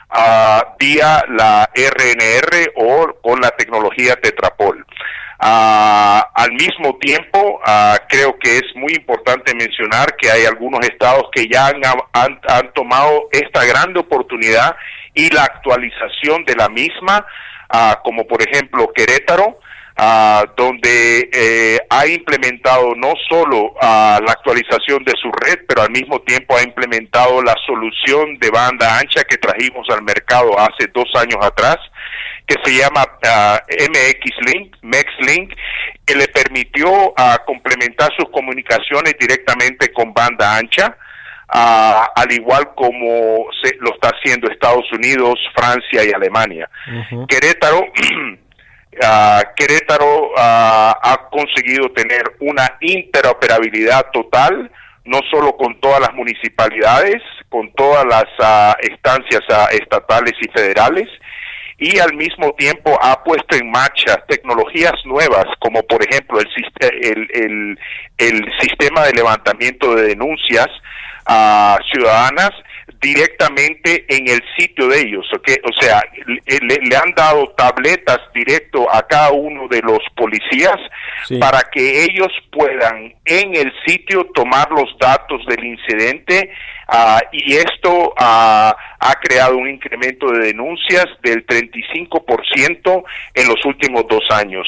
[0.10, 4.86] ah, vía la RNR o con la tecnología Tetrapol.
[5.40, 7.62] Al mismo tiempo,
[8.10, 13.64] creo que es muy importante mencionar que hay algunos estados que ya han, tomado esta
[13.66, 14.76] grande oportunidad
[15.14, 17.26] y la actualización de la misma,
[18.04, 19.60] como por ejemplo Querétaro,
[19.98, 25.92] ah, donde eh, ha implementado no solo ah, la actualización de su red, pero al
[25.92, 31.08] mismo tiempo ha implementado la solución de banda ancha que trajimos al mercado hace dos
[31.16, 31.78] años atrás,
[32.46, 35.54] que se llama ah, MX Link, MEX Link,
[36.06, 40.96] que le permitió ah, complementar sus comunicaciones directamente con banda ancha.
[41.50, 46.70] ah, al igual como se, lo está haciendo Estados Unidos, Francia y Alemania.
[47.28, 47.86] Querétaro
[49.04, 54.72] Ah, Querétaro ah, ha conseguido tener una interoperabilidad total,
[55.06, 61.08] no solo con todas las municipalidades, con todas las ah, estancias ah, estatales y federales,
[61.80, 66.48] y al mismo tiempo ha puesto en marcha tecnologías nuevas, como por ejemplo el,
[67.02, 67.80] el, el-
[68.18, 70.68] el sistema de levantamiento de denuncias
[71.28, 72.50] ah, ciudadanas
[73.02, 75.26] directamente en el sitio de ellos.
[75.34, 76.02] O sea,
[76.36, 80.78] le, han dado tabletas directo a cada uno de los policías
[81.26, 81.40] Sí.
[81.40, 86.52] para que ellos puedan en el sitio tomar los datos del incidente
[86.88, 94.06] ah, y esto ah, ha creado un incremento de denuncias del 35% en los últimos
[94.08, 94.68] dos años.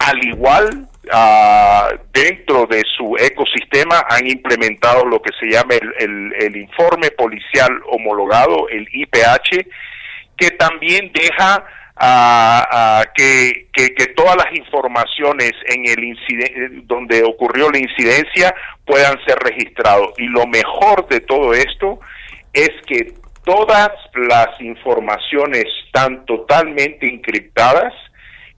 [0.00, 6.32] Al igual, ah, dentro de su ecosistema han implementado lo que se llama el, el-
[6.42, 9.66] el informe policial homologado, el IPH,
[10.38, 11.64] que también deja
[12.02, 18.54] ah, ah, que, que- que todas las informaciones en el incidente donde ocurrió la incidencia
[18.86, 20.14] puedan ser registrados.
[20.18, 22.00] Y lo mejor de todo esto
[22.54, 23.12] es que
[23.44, 27.92] todas las informaciones están totalmente encriptadas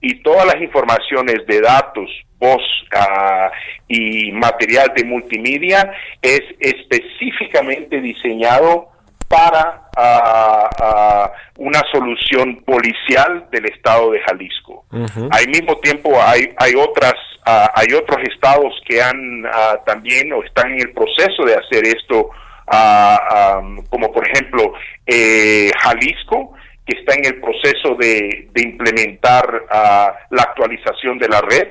[0.03, 2.61] y todas las informaciones de datos, voz
[2.93, 3.49] ah,
[3.87, 8.89] y material de multimedia es específicamente diseñado
[9.29, 14.85] para ah, ah, una solución policial del estado de Jalisco.
[15.31, 19.43] Al mismo tiempo hay hay otras hay otros estados que han
[19.85, 22.29] también o están en el proceso de hacer esto,
[22.67, 24.73] am, como por ejemplo
[25.05, 26.53] eh, Jalisco
[26.85, 31.69] que está en el proceso de, implementar ah, la actualización de la red.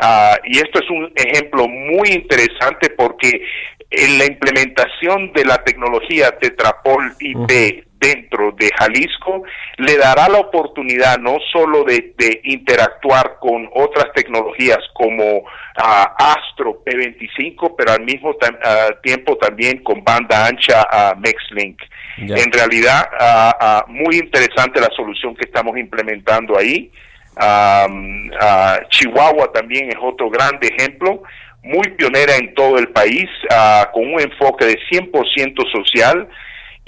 [0.00, 3.42] Ah, y esto es un ejemplo muy interesante porque
[3.90, 9.42] en la implementación de la tecnología Tetrapol IP dentro de Jalisco
[9.78, 15.42] le dará la oportunidad no solo de, de interactuar con otras tecnologías como
[15.76, 21.80] ah, Astro P25, pero al mismo tam- ah, tiempo también con banda ancha a MexLink.
[22.18, 26.90] En realidad, ah, ah, muy interesante la solución que estamos implementando ahí.
[27.38, 31.22] Ah, Chihuahua también es otro grande ejemplo,
[31.62, 36.28] muy pionera en todo el país, ah, con un enfoque de 100% social,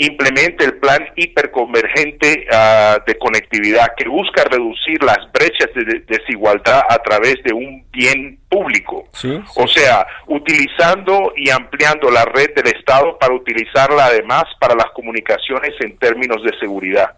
[0.02, 6.82] implementa el plan hiperconvergente ah, de conectividad que busca reducir las brechas de de- desigualdad
[6.88, 9.06] a través de un bien público.
[9.12, 14.74] Sí, sí, O sea, utilizando y ampliando la red del Estado para utilizarla además para
[14.74, 17.14] las comunicaciones en términos de seguridad.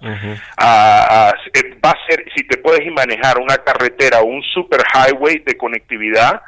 [0.56, 4.80] Ah, ah, eh, va a ser, si te puedes manejar una carretera o un super
[4.94, 6.42] highway de conectividad,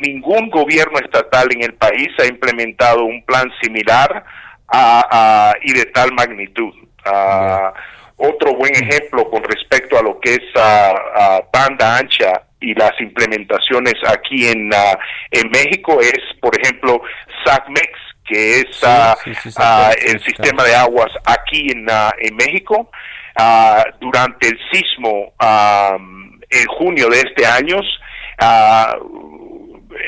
[0.00, 4.24] ningún gobierno estatal en el país ha implementado un plan similar
[4.68, 6.72] ah, y de tal magnitud.
[7.04, 7.72] Ah,
[8.16, 13.94] Otro buen ejemplo con respecto a lo que es ah, banda ancha y las implementaciones
[14.08, 14.70] aquí en,
[15.30, 17.02] en México es, por ejemplo,
[17.44, 17.90] SACMEX,
[18.24, 18.76] que es
[19.22, 19.62] sí, sí, sí, sí,
[20.06, 21.86] el sistema de aguas aquí en,
[22.18, 22.90] en México.
[24.00, 25.98] Durante el sismo ah,
[26.48, 27.80] en junio de este año,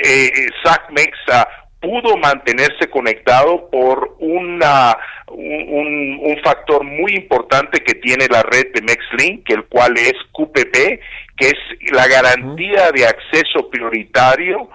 [0.02, 1.16] eh, eh, SACMEX
[1.80, 4.96] pudo mantenerse conectado por una,
[5.28, 10.74] un, un- factor muy importante que tiene la red de MexLink, el cual es QPP,
[11.36, 14.68] que es la garantía de acceso prioritario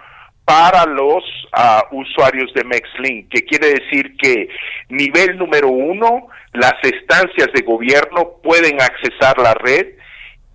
[0.45, 4.49] para los ah, usuarios de MexLink, que quiere decir que
[4.89, 9.87] nivel número uno, las estancias de gobierno pueden accesar la red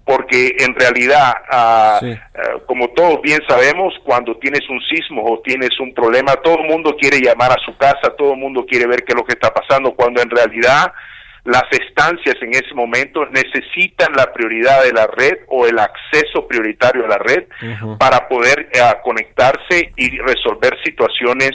[0.08, 2.10] porque en realidad, ah, Sí.
[2.34, 6.66] ah, como todos bien sabemos, cuando tienes un sismo o tienes un problema, todo el
[6.66, 9.34] mundo quiere llamar a su casa, todo el mundo quiere ver qué es lo que
[9.34, 10.90] está pasando, cuando en realidad
[11.48, 17.06] las estancias en ese momento necesitan la prioridad de la red o el acceso prioritario
[17.06, 17.44] a la red
[17.98, 21.52] para poder eh, conectarse y resolver situaciones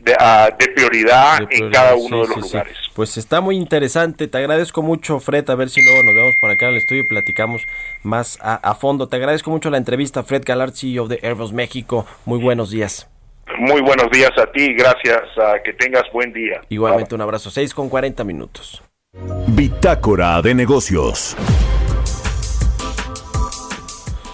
[0.00, 2.48] de, ah, de prioridad De en cada uno sí, de los sí, sí.
[2.48, 2.76] lugares.
[2.92, 4.26] Pues está muy interesante.
[4.26, 5.48] Te agradezco mucho, Fred.
[5.48, 7.62] A ver si luego nos vemos por acá en el estudio y platicamos
[8.02, 9.08] más a, a fondo.
[9.08, 12.04] Te agradezco mucho la entrevista, Fred Galar, CEO de Airbus México.
[12.24, 13.08] Muy buenos días.
[13.60, 16.62] Muy buenos días a ti, gracias, ah, que tengas buen día.
[16.68, 17.48] Igualmente un abrazo.
[17.48, 18.82] 6 con 40 minutos.
[19.48, 21.34] Bitácora de negocios.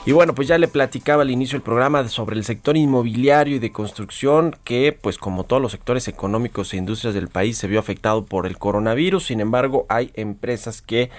[0.05, 3.59] Y bueno, pues ya le platicaba al inicio del programa sobre el sector inmobiliario y
[3.61, 7.79] de construcción que, pues como todos los sectores económicos e industrias del país, se vio
[7.79, 9.27] afectado por el coronavirus.
[9.27, 11.11] Sin embargo, hay empresas que,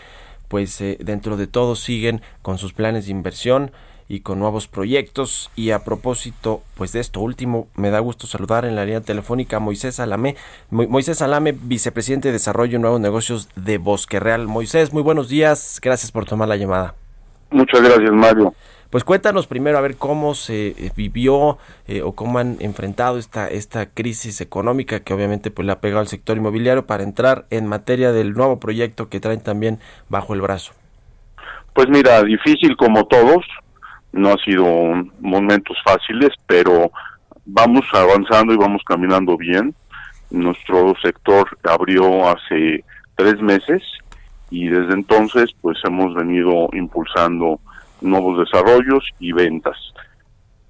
[0.50, 3.72] pues eh, dentro de todo, siguen con sus planes de inversión
[4.10, 5.52] y con nuevos proyectos.
[5.56, 9.58] Y a propósito, pues de esto último, me da gusto saludar en la línea telefónica
[9.58, 10.36] a Moisés Salame.
[10.70, 14.48] Mo- Moisés Salame, vicepresidente de Desarrollo y Nuevos Negocios de Bosque Real.
[14.48, 15.80] Moisés, muy buenos días.
[15.82, 16.96] Gracias por tomar la llamada.
[17.50, 18.54] Muchas gracias, Mario.
[18.90, 23.48] Pues cuéntanos primero a ver cómo se eh, vivió eh, o cómo han enfrentado esta,
[23.48, 27.66] esta crisis económica que obviamente pues le ha pegado al sector inmobiliario para entrar en
[27.66, 29.80] materia del nuevo proyecto que traen también
[30.10, 30.74] bajo el brazo.
[31.74, 33.44] Pues mira, difícil como todos,
[34.14, 34.66] no ha sido
[35.20, 36.92] momentos fáciles, pero
[37.46, 39.76] vamos avanzando y vamos caminando bien.
[40.30, 42.84] Nuestro sector abrió hace
[43.16, 43.82] tres meses
[44.50, 47.60] y desde entonces pues hemos venido impulsando
[48.02, 49.78] nuevos desarrollos y ventas.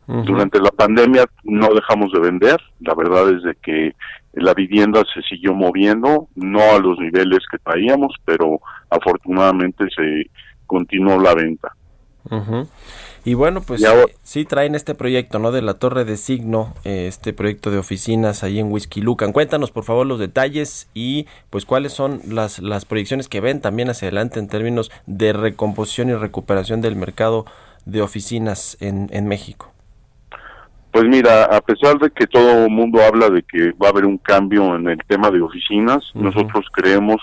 [0.06, 3.96] Durante la pandemia no dejamos de vender, la verdad es de que
[4.34, 10.30] la vivienda se siguió moviendo, no a los niveles que traíamos, pero afortunadamente se
[10.68, 11.74] continuó la venta.
[13.26, 15.51] Y bueno, pues Y ahora- eh, sí traen este proyecto, ¿no?
[15.53, 19.32] De la Torre de Signo, eh, este proyecto de oficinas ahí en Whisky Lucan.
[19.32, 23.89] Cuéntanos por favor los detalles y pues cuáles son las, las proyecciones que ven también
[23.89, 27.45] hacia adelante en términos de recomposición y recuperación del mercado
[27.86, 29.71] de oficinas en, en México.
[30.91, 34.05] Pues mira, a pesar de que todo el mundo habla de que va a haber
[34.05, 37.19] un cambio en el tema de oficinas, nosotros creemos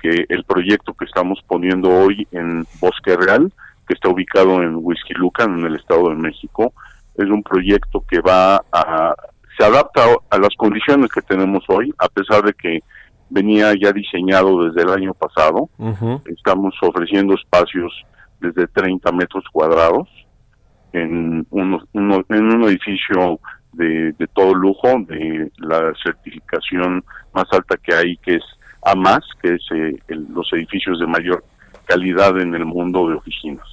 [0.00, 3.52] que el proyecto que estamos poniendo hoy en Bosque Real,
[3.92, 6.72] que está ubicado en Whisky Lucan, en el Estado de México,
[7.14, 9.14] es un proyecto que va a
[9.58, 12.80] se adapta a las condiciones que tenemos hoy, a pesar de que
[13.28, 15.68] venía ya diseñado desde el año pasado.
[16.24, 17.92] Estamos ofreciendo espacios
[18.40, 20.08] desde 30 metros cuadrados
[20.94, 21.46] en,
[21.92, 23.38] uno- en un edificio
[23.74, 28.44] de, de todo lujo, de la certificación más alta que hay, que es
[28.84, 28.94] A
[29.42, 31.44] que es eh, el- los edificios de mayor
[31.84, 33.66] calidad en el mundo de oficinas.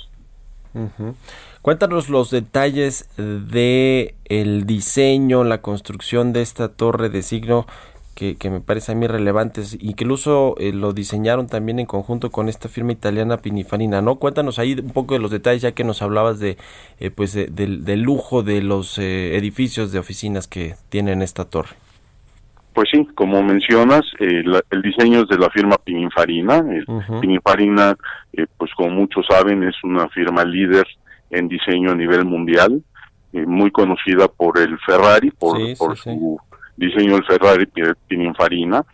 [1.61, 7.65] Cuéntanos los detalles de el diseño, la construcción de esta torre de signo
[8.15, 12.67] que, me parece a mí relevantes, incluso eh, lo diseñaron también en conjunto con esta
[12.67, 14.15] firma italiana Pininfarina, ¿no?
[14.15, 16.57] Cuéntanos ahí un poco de los detalles ya que nos hablabas de
[16.99, 21.75] eh, pues de- del lujo de los eh, edificios de oficinas que tienen esta torre.
[22.79, 26.59] Pues sí, como mencionas, eh, la- el diseño es de la firma Pininfarina.
[26.59, 27.19] El Ujú.
[27.19, 27.97] Pininfarina,
[28.31, 30.87] eh, pues como muchos saben, es una firma líder
[31.29, 32.81] en diseño a nivel mundial,
[33.33, 36.03] eh, muy conocida por el Ferrari, por, Sí, sí, por sí.
[36.03, 36.39] su
[36.77, 38.85] diseño del Ferrari Pi- Pininfarina.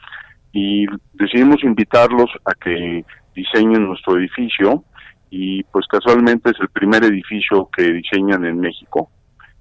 [0.51, 3.05] Y decidimos invitarlos a que
[3.35, 4.83] diseñen nuestro edificio
[5.29, 9.11] y pues casualmente es el primer edificio que diseñan en México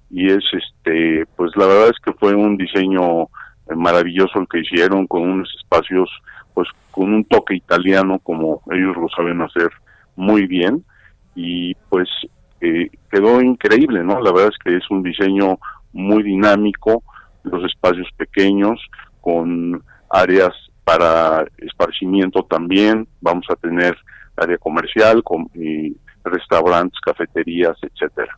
[0.09, 3.27] y es este pues la verdad es que fue un diseño
[3.73, 6.09] maravilloso el que hicieron con unos espacios
[6.53, 9.69] pues con un toque italiano como ellos lo saben hacer
[10.15, 10.83] muy bien.
[11.35, 12.07] Y pues
[12.61, 15.59] eh, quedó increíble no la verdad es que es un diseño
[15.91, 17.03] muy dinámico
[17.43, 18.79] los espacios pequeños
[19.21, 20.53] con áreas
[20.83, 23.07] para esparcimiento también.
[23.21, 23.97] Vamos a tener
[24.37, 25.49] área comercial con
[26.23, 28.37] restaurantes cafeterías etcétera.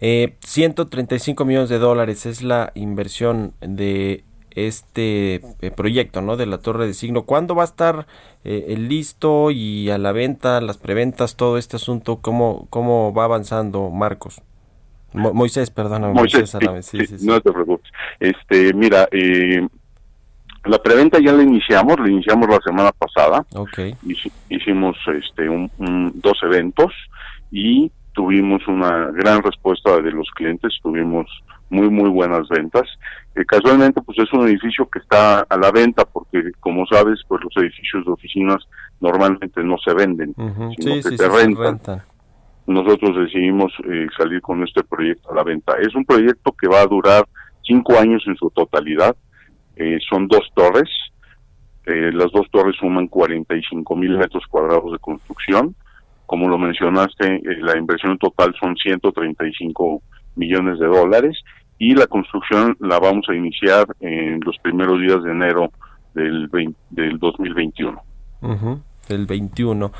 [0.00, 6.36] Eh, 135 millones de dólares es la inversión de este eh, proyecto, ¿no?
[6.36, 7.22] De la Torre de Signo.
[7.24, 8.06] ¿Cuándo va a estar
[8.44, 12.16] eh, listo y a la venta, las preventas, todo este asunto?
[12.22, 14.40] ¿Cómo, cómo va avanzando, Marcos?
[15.12, 17.90] Mo- Moisés, perdóname, Moisés, Moisés, sí, sí, no te preocupes.
[18.20, 19.66] Este, mira, eh,
[20.64, 23.46] la preventa ya la iniciamos, la iniciamos la semana pasada.
[24.50, 26.92] Hicimos este, un- un- dos eventos
[27.50, 31.26] y tuvimos una gran respuesta de los clientes, tuvimos
[31.68, 32.84] muy, muy buenas ventas.
[33.34, 37.42] Eh, casualmente, pues es un edificio que está a la venta porque, como sabes, pues
[37.44, 38.66] los edificios de oficinas
[39.00, 42.02] normalmente no se venden, sino Sí, que sí, se sí, se rentan
[42.66, 45.76] nosotros decidimos eh, salir con este proyecto a la venta.
[45.80, 47.24] Es un proyecto que va a durar
[47.62, 49.14] cinco años en su totalidad.
[49.76, 50.90] Eh, son dos torres.
[51.84, 55.76] Las dos torres suman 45 mil metros cuadrados de construcción.
[56.26, 60.02] Como lo mencionaste, eh, la inversión total son 135
[60.34, 61.38] millones de dólares
[61.78, 65.70] y la construcción la vamos a iniciar en los primeros días de enero
[66.14, 68.02] del, 20 del 2021.
[68.42, 69.92] Ujú, del 21,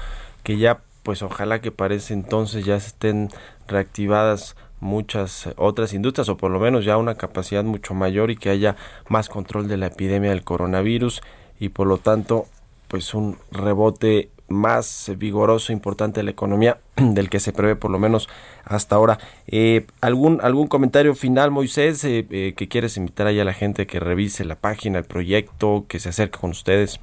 [0.42, 3.28] que ya pues ojalá que parece entonces ya estén
[3.68, 8.50] reactivadas muchas otras industrias o por lo menos ya una capacidad mucho mayor y que
[8.50, 8.76] haya
[9.08, 11.22] más control de la epidemia del coronavirus
[11.60, 12.46] y por lo tanto
[12.88, 17.98] pues un rebote más vigoroso, importante de la economía del que se prevé por lo
[17.98, 18.28] menos
[18.64, 19.18] hasta ahora.
[19.46, 23.86] Eh, ¿algún, ¿Algún comentario final, Moisés, eh, eh, que quieres invitar ahí a la gente
[23.86, 27.00] que revise la página, el proyecto, que se acerque con ustedes?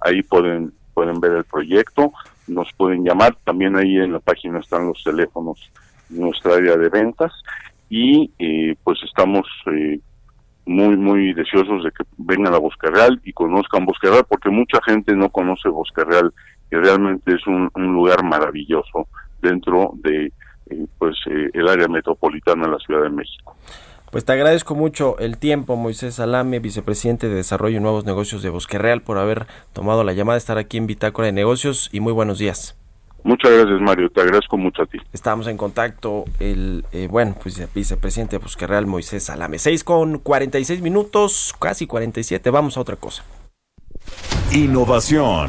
[0.01, 2.13] Ahí pueden pueden ver el proyecto,
[2.47, 3.37] nos pueden llamar.
[3.45, 5.71] También ahí en la página están los teléfonos
[6.09, 7.33] nuestra área de ventas
[7.97, 10.01] y eh, pues estamos eh,
[10.67, 14.81] muy muy deseosos de que vengan a Bosque Real y conozcan Bosque Real porque mucha
[14.85, 16.33] gente no conoce Bosque Real
[16.69, 19.07] que realmente es un, lugar maravilloso
[19.41, 20.33] dentro de
[20.71, 23.55] eh, pues el área metropolitana de la Ciudad de México.
[24.11, 28.51] Pues te agradezco mucho el tiempo, Moisés Salame, vicepresidente de Desarrollo y Nuevos Negocios de
[28.51, 32.13] Bosque Real, por haber tomado la llamada, estar aquí en Bitácora de Negocios y muy
[32.13, 32.77] buenos días.
[33.25, 34.99] Muchas gracias Mario, te agradezco mucho a ti.
[35.11, 39.59] Estamos en contacto, el, eh, bueno, pues el vicepresidente de Bosque Real, Moisés Salame.
[39.59, 43.25] 6 con 46 minutos, casi 47, vamos a otra cosa.
[44.53, 45.49] Innovación.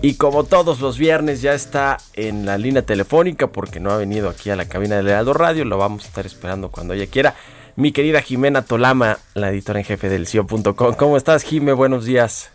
[0.00, 4.30] Y como todos los viernes ya está en la línea telefónica porque no ha venido
[4.30, 7.34] aquí a la cabina del Heraldo Radio, lo vamos a estar esperando cuando ella quiera.
[7.76, 10.94] Mi querida Jimena Tolama, la editora en jefe del CIO.com.
[10.94, 11.72] ¿Cómo estás, Jime?
[11.74, 12.50] Buenos días.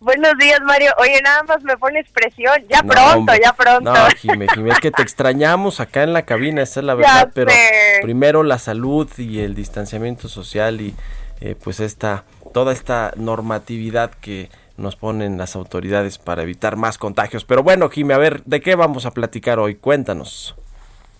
[0.00, 0.90] Buenos días, Mario.
[0.98, 2.54] Oye, nada más me pones presión.
[2.68, 3.40] Ya No, pronto, hombre.
[3.44, 3.92] ya pronto.
[3.92, 6.98] No, Jime, Jime, es que te extrañamos acá en la cabina, esa es la Ya
[6.98, 8.00] verdad, pero sé.
[8.02, 10.94] primero la salud y el distanciamiento social y
[11.40, 14.48] eh, pues esta, toda esta normatividad que
[14.78, 17.44] nos ponen las autoridades para evitar más contagios.
[17.44, 19.74] Pero bueno, Jime, a ver, ¿de qué vamos a platicar hoy?
[19.76, 20.56] Cuéntanos.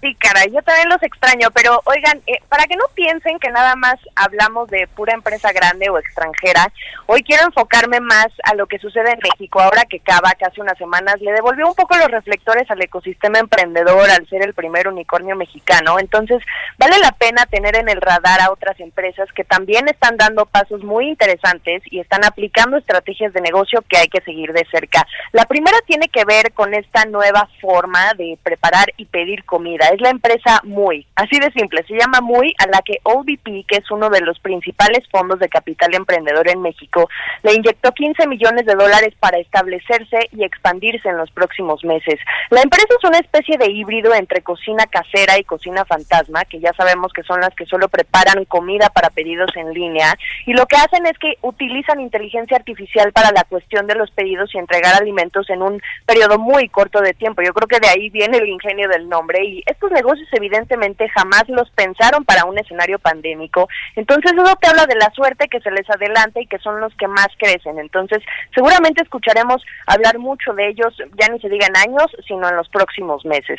[0.01, 3.77] Sí, caray, yo también los extraño, pero oigan, eh, para que no piensen que nada
[3.77, 6.73] más hablamos de pura empresa grande o extranjera,
[7.05, 10.79] hoy quiero enfocarme más a lo que sucede en México, ahora que Kavak hace unas
[10.79, 15.37] semanas le devolvió un poco los reflectores al ecosistema emprendedor al ser el primer unicornio
[15.37, 16.43] mexicano, entonces
[16.79, 20.83] vale la pena tener en el radar a otras empresas que también están dando pasos
[20.83, 25.07] muy interesantes y están aplicando estrategias de negocio que hay que seguir de cerca.
[25.33, 29.90] La primera tiene que ver con esta nueva forma de preparar y pedir comida.
[29.93, 33.79] Es la empresa Muy, así de simple, se llama Muy, a la que OVP, que
[33.79, 37.09] es uno de los principales fondos de capital emprendedor en México,
[37.43, 42.21] le inyectó 15 millones de dólares para establecerse y expandirse en los próximos meses.
[42.51, 46.73] La empresa es una especie de híbrido entre cocina casera y cocina fantasma, que ya
[46.75, 50.15] sabemos que son las que solo preparan comida para pedidos en línea,
[50.47, 54.55] y lo que hacen es que utilizan inteligencia artificial para la cuestión de los pedidos
[54.55, 57.43] y entregar alimentos en un periodo muy corto de tiempo.
[57.43, 61.45] Yo creo que de ahí viene el ingenio del nombre y estos negocios evidentemente jamás
[61.49, 63.67] los pensaron para un escenario pandémico.
[63.97, 66.95] Entonces eso te habla de la suerte que se les adelanta y que son los
[66.97, 67.79] que más crecen.
[67.79, 68.19] Entonces
[68.55, 72.69] seguramente escucharemos hablar mucho de ellos, ya ni se diga en años, sino en los
[72.69, 73.59] próximos meses.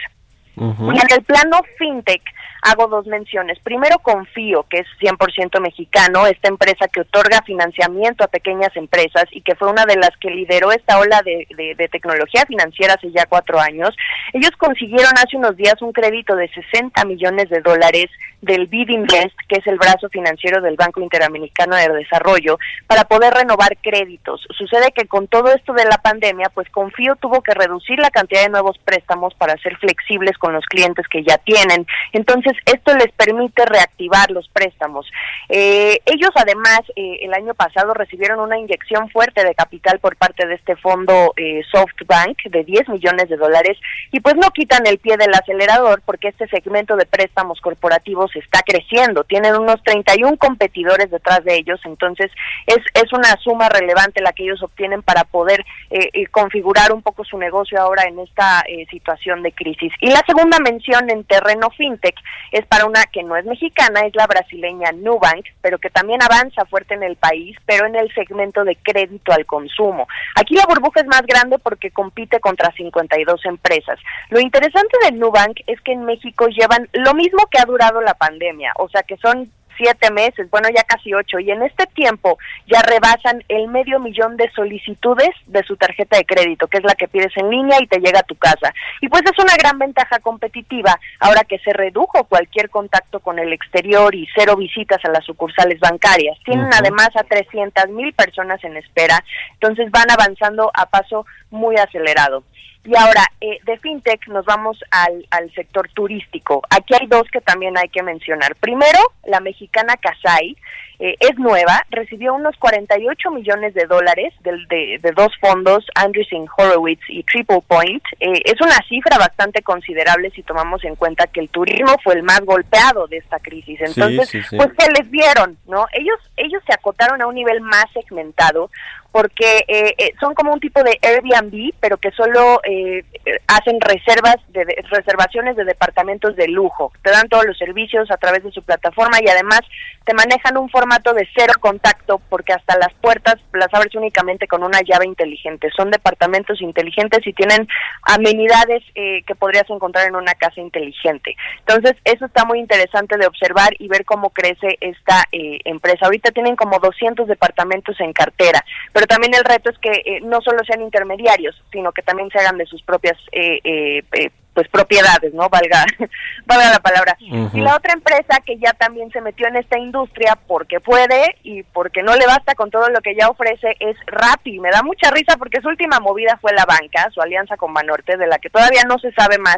[0.57, 2.21] Y en el plano fintech
[2.63, 3.57] hago dos menciones.
[3.59, 9.41] Primero, Confío, que es 100% mexicano, esta empresa que otorga financiamiento a pequeñas empresas y
[9.41, 13.11] que fue una de las que lideró esta ola de, de- de tecnología financiera hace
[13.11, 13.95] ya cuatro años.
[14.33, 18.05] Ellos consiguieron hace unos días un crédito de 60 millones de dólares
[18.41, 23.33] del BID Invest, que es el brazo financiero del Banco Interamericano de Desarrollo, para poder
[23.33, 24.45] renovar créditos.
[24.55, 28.43] Sucede que con todo esto de la pandemia, pues Confío tuvo que reducir la cantidad
[28.43, 31.85] de nuevos préstamos para ser flexibles con los clientes que ya tienen.
[32.11, 35.05] Entonces, esto les permite reactivar los préstamos.
[35.47, 40.47] Eh, ellos, además, eh, el año pasado recibieron una inyección fuerte de capital por parte
[40.47, 43.77] de este fondo eh, SoftBank de 10 millones de dólares
[44.11, 48.61] y pues no quitan el pie del acelerador porque este segmento de préstamos corporativos está
[48.65, 49.23] creciendo.
[49.23, 52.31] Tienen unos 31 competidores detrás de ellos, entonces
[52.65, 57.01] es, es una suma relevante la que ellos obtienen para poder eh, eh, configurar un
[57.01, 59.91] poco su negocio ahora en esta situación de crisis.
[59.99, 62.15] Y la segunda mención en terreno fintech
[62.51, 66.65] es para una que no es mexicana, es la brasileña Nubank, pero que también avanza
[66.65, 70.07] fuerte en el país, pero en el segmento de crédito al consumo.
[70.35, 73.99] Aquí la burbuja es más grande porque compite contra 52 empresas.
[74.29, 78.13] Lo interesante de Nubank es que en México llevan lo mismo que ha durado la
[78.13, 82.37] pandemia, o sea que son siete meses, bueno, ya casi ocho, y en este tiempo
[82.67, 86.95] ya rebasan el medio millón de solicitudes de su tarjeta de crédito, que es la
[86.95, 88.73] que pides en línea y te llega a tu casa.
[89.01, 93.53] Y pues es una gran ventaja competitiva ahora que se redujo cualquier contacto con el
[93.53, 96.37] exterior y cero visitas a las sucursales bancarias.
[96.45, 102.43] Tienen además a 300 mil personas en espera, entonces van avanzando a paso muy acelerado.
[102.83, 106.63] Y ahora, eh, de FinTech nos vamos al, al sector turístico.
[106.71, 108.55] Aquí hay dos que también hay que mencionar.
[108.55, 110.57] Primero, la mexicana Casai,
[110.97, 116.45] eh, es nueva, recibió unos 48 millones de dólares del- de, de dos fondos, Andreessen
[116.57, 118.03] Horowitz y Triple Point.
[118.19, 122.23] Eh, es una cifra bastante considerable si tomamos en cuenta que el turismo fue el
[122.23, 123.79] más golpeado de esta crisis.
[123.81, 124.57] Entonces, sí, sí.
[124.57, 125.85] pues que les vieron, ¿no?
[125.93, 128.69] Ellos ellos se acotaron a un nivel más segmentado
[129.11, 133.03] porque eh, eh, son como un tipo de Airbnb, pero que solo eh,
[133.47, 136.91] hacen reservas de- reservaciones de departamentos de lujo.
[137.03, 139.61] Te dan todos los servicios a través de su plataforma y además
[140.05, 144.63] te manejan un formato de cero contacto porque hasta las puertas las abres únicamente con
[144.63, 145.69] una llave inteligente.
[145.75, 147.67] Son departamentos inteligentes y tienen
[148.03, 151.35] amenidades eh, que podrías encontrar en una casa inteligente.
[151.59, 156.05] Entonces, eso está muy interesante de observar y ver cómo crece esta eh, empresa.
[156.05, 160.41] Ahorita tienen como 200 departamentos en cartera, pero también el reto es que eh, no
[160.41, 164.67] solo sean intermediarios, sino que también se hagan de sus propias eh, eh, eh, pues
[164.67, 165.47] propiedades, ¿no?
[165.49, 165.85] Valga,
[166.45, 167.15] valga la palabra.
[167.19, 171.63] Y la otra empresa que ya también se metió en esta industria porque puede y
[171.63, 174.59] porque no le basta con todo lo que ya ofrece es Rappi.
[174.59, 178.17] Me da mucha risa porque su última movida fue la banca, su alianza con Banorte,
[178.17, 179.57] de la que todavía no se sabe más,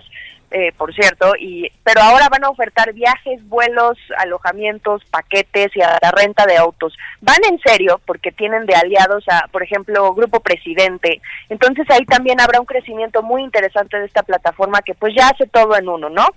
[0.56, 5.98] eh, por cierto, y pero ahora van a ofertar viajes, vuelos, alojamientos, paquetes y a
[6.00, 6.96] la renta de autos.
[7.22, 11.22] Van en serio porque tienen de aliados a, por ejemplo, Grupo Presidente.
[11.50, 15.48] Entonces ahí también habrá un crecimiento muy interesante de esta plataforma que pues ya hace
[15.48, 16.28] todo en uno, ¿no?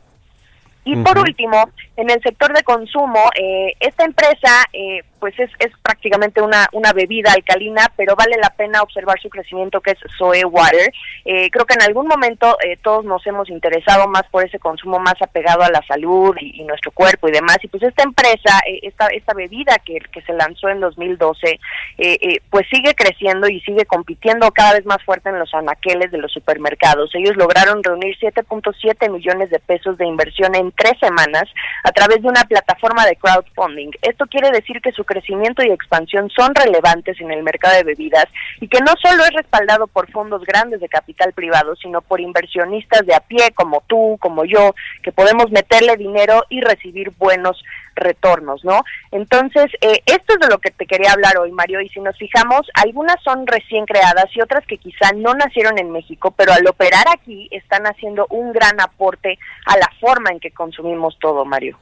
[0.87, 5.73] Y por último, en el sector de consumo, eh, esta empresa eh, pues es, es
[5.83, 10.45] prácticamente una, una bebida alcalina, pero vale la pena observar su crecimiento que es Zoe
[10.45, 10.93] Water.
[11.25, 15.01] Eh, creo que en algún momento eh, todos nos hemos interesado más por ese consumo
[15.01, 17.59] más apegado a la salud y, nuestro cuerpo y demás.
[17.63, 21.59] Y pues esta empresa, eh, esta, esta bebida que, que se lanzó en 2012,
[21.99, 26.13] eh, eh, pues sigue creciendo y sigue compitiendo cada vez más fuerte en los anaqueles
[26.13, 27.11] de los supermercados.
[27.15, 31.45] Ellos lograron reunir 7.7 millones de pesos de inversión en tres semanas
[31.83, 33.91] a través de una plataforma de crowdfunding.
[34.03, 38.27] Esto quiere decir que su crecimiento y expansión son relevantes en el mercado de bebidas
[38.61, 43.07] y que no solo es respaldado por fondos grandes de capital privado, sino por inversionistas
[43.07, 47.63] de a pie como tú, como yo, que podemos meterle dinero y recibir buenos
[47.97, 48.83] retornos, ¿no?
[49.11, 52.17] Entonces, eh, esto es de lo que te quería hablar hoy, Mario, y si nos
[52.19, 56.67] fijamos, algunas son recién creadas y otras que quizá no nacieron en México, pero al
[56.67, 61.79] operar aquí están haciendo un gran aporte a la forma en que consumimos todo, Mario.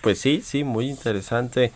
[0.00, 1.72] Pues sí, sí, muy interesante.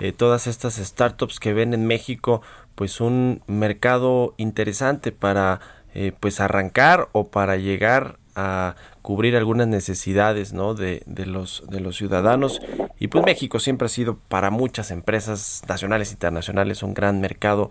[0.00, 2.42] Eh, todas estas startups que ven en México,
[2.74, 5.60] pues un mercado interesante para
[5.94, 10.74] eh, pues arrancar o para llegar a cubrir algunas necesidades ¿no?
[10.74, 12.60] de, de los de los ciudadanos
[13.00, 17.68] y pues México siempre ha sido para muchas empresas nacionales e internacionales un gran mercado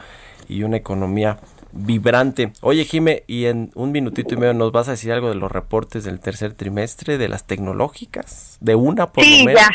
[0.50, 1.40] y una economía
[1.72, 2.52] vibrante.
[2.62, 5.52] Oye, Jime, y en un minutito y medio nos vas a decir algo de los
[5.52, 9.70] reportes del tercer trimestre de las tecnológicas, de una por Sí, lo ya.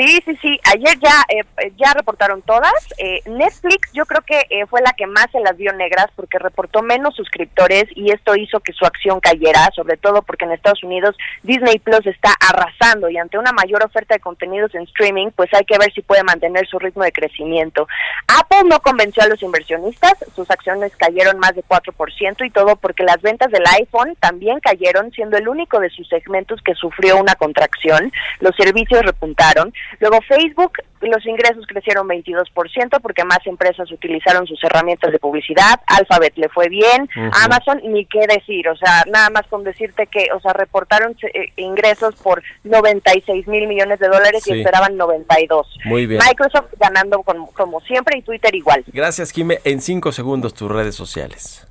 [0.00, 0.60] Sí, sí, sí.
[0.72, 2.72] Ayer ya eh, eh, ya reportaron todas.
[2.96, 6.38] Eh, Netflix yo creo que eh, fue la que más se las vio negras porque
[6.38, 10.82] reportó menos suscriptores y esto hizo que su acción cayera, sobre todo porque en Estados
[10.84, 15.52] Unidos Disney Plus está arrasando y ante una mayor oferta de contenidos en streaming, pues
[15.52, 17.86] hay que ver si puede mantener su ritmo de crecimiento.
[18.26, 23.02] Apple no convenció a los inversionistas, sus acciones cayeron más de 4% y todo porque
[23.02, 27.34] las ventas del iPhone también cayeron, siendo el único de sus segmentos que sufrió una
[27.34, 28.10] contracción.
[28.38, 29.74] Los servicios repuntaron.
[29.98, 35.80] Luego Facebook, los ingresos crecieron 22% porque más empresas utilizaron sus herramientas de publicidad.
[35.86, 37.08] Alphabet le fue bien.
[37.44, 38.68] Amazon, ni qué decir.
[38.68, 43.66] O sea, nada más con decirte que, o sea, reportaron eh, ingresos por 96 mil
[43.66, 44.54] millones de dólares Sí.
[44.54, 45.66] y esperaban 92.
[45.84, 46.20] Muy bien.
[46.26, 48.84] Microsoft ganando con- como siempre y Twitter igual.
[48.92, 49.58] Gracias, Jime.
[49.64, 51.66] En cinco segundos tus redes sociales.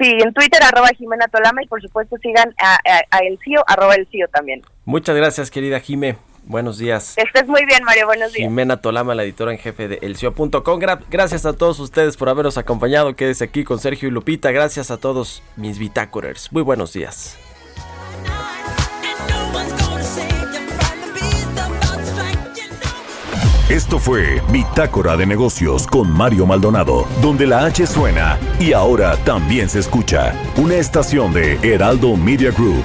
[0.00, 3.62] Sí, en Twitter arroba Jimena Tolama y por supuesto sigan a, a- a el CIO,
[3.68, 4.62] arroba el CIO también.
[4.84, 6.16] Muchas gracias, querida Jime.
[6.46, 7.14] Buenos días.
[7.16, 8.06] Que estés muy bien, Mario.
[8.06, 8.48] Buenos días.
[8.48, 10.52] Jimena Tolama, la editora en jefe de elcio.com.
[10.80, 13.14] Gra- gracias a todos ustedes por habernos acompañado.
[13.16, 14.52] Quédese aquí con Sergio y Lupita.
[14.52, 16.52] Gracias a todos mis bitácorers.
[16.52, 17.36] Muy buenos días.
[23.68, 29.68] Esto fue Bitácora de Negocios con Mario Maldonado, donde la H suena y ahora también
[29.68, 30.32] se escucha.
[30.56, 32.84] Una estación de Heraldo Media Group.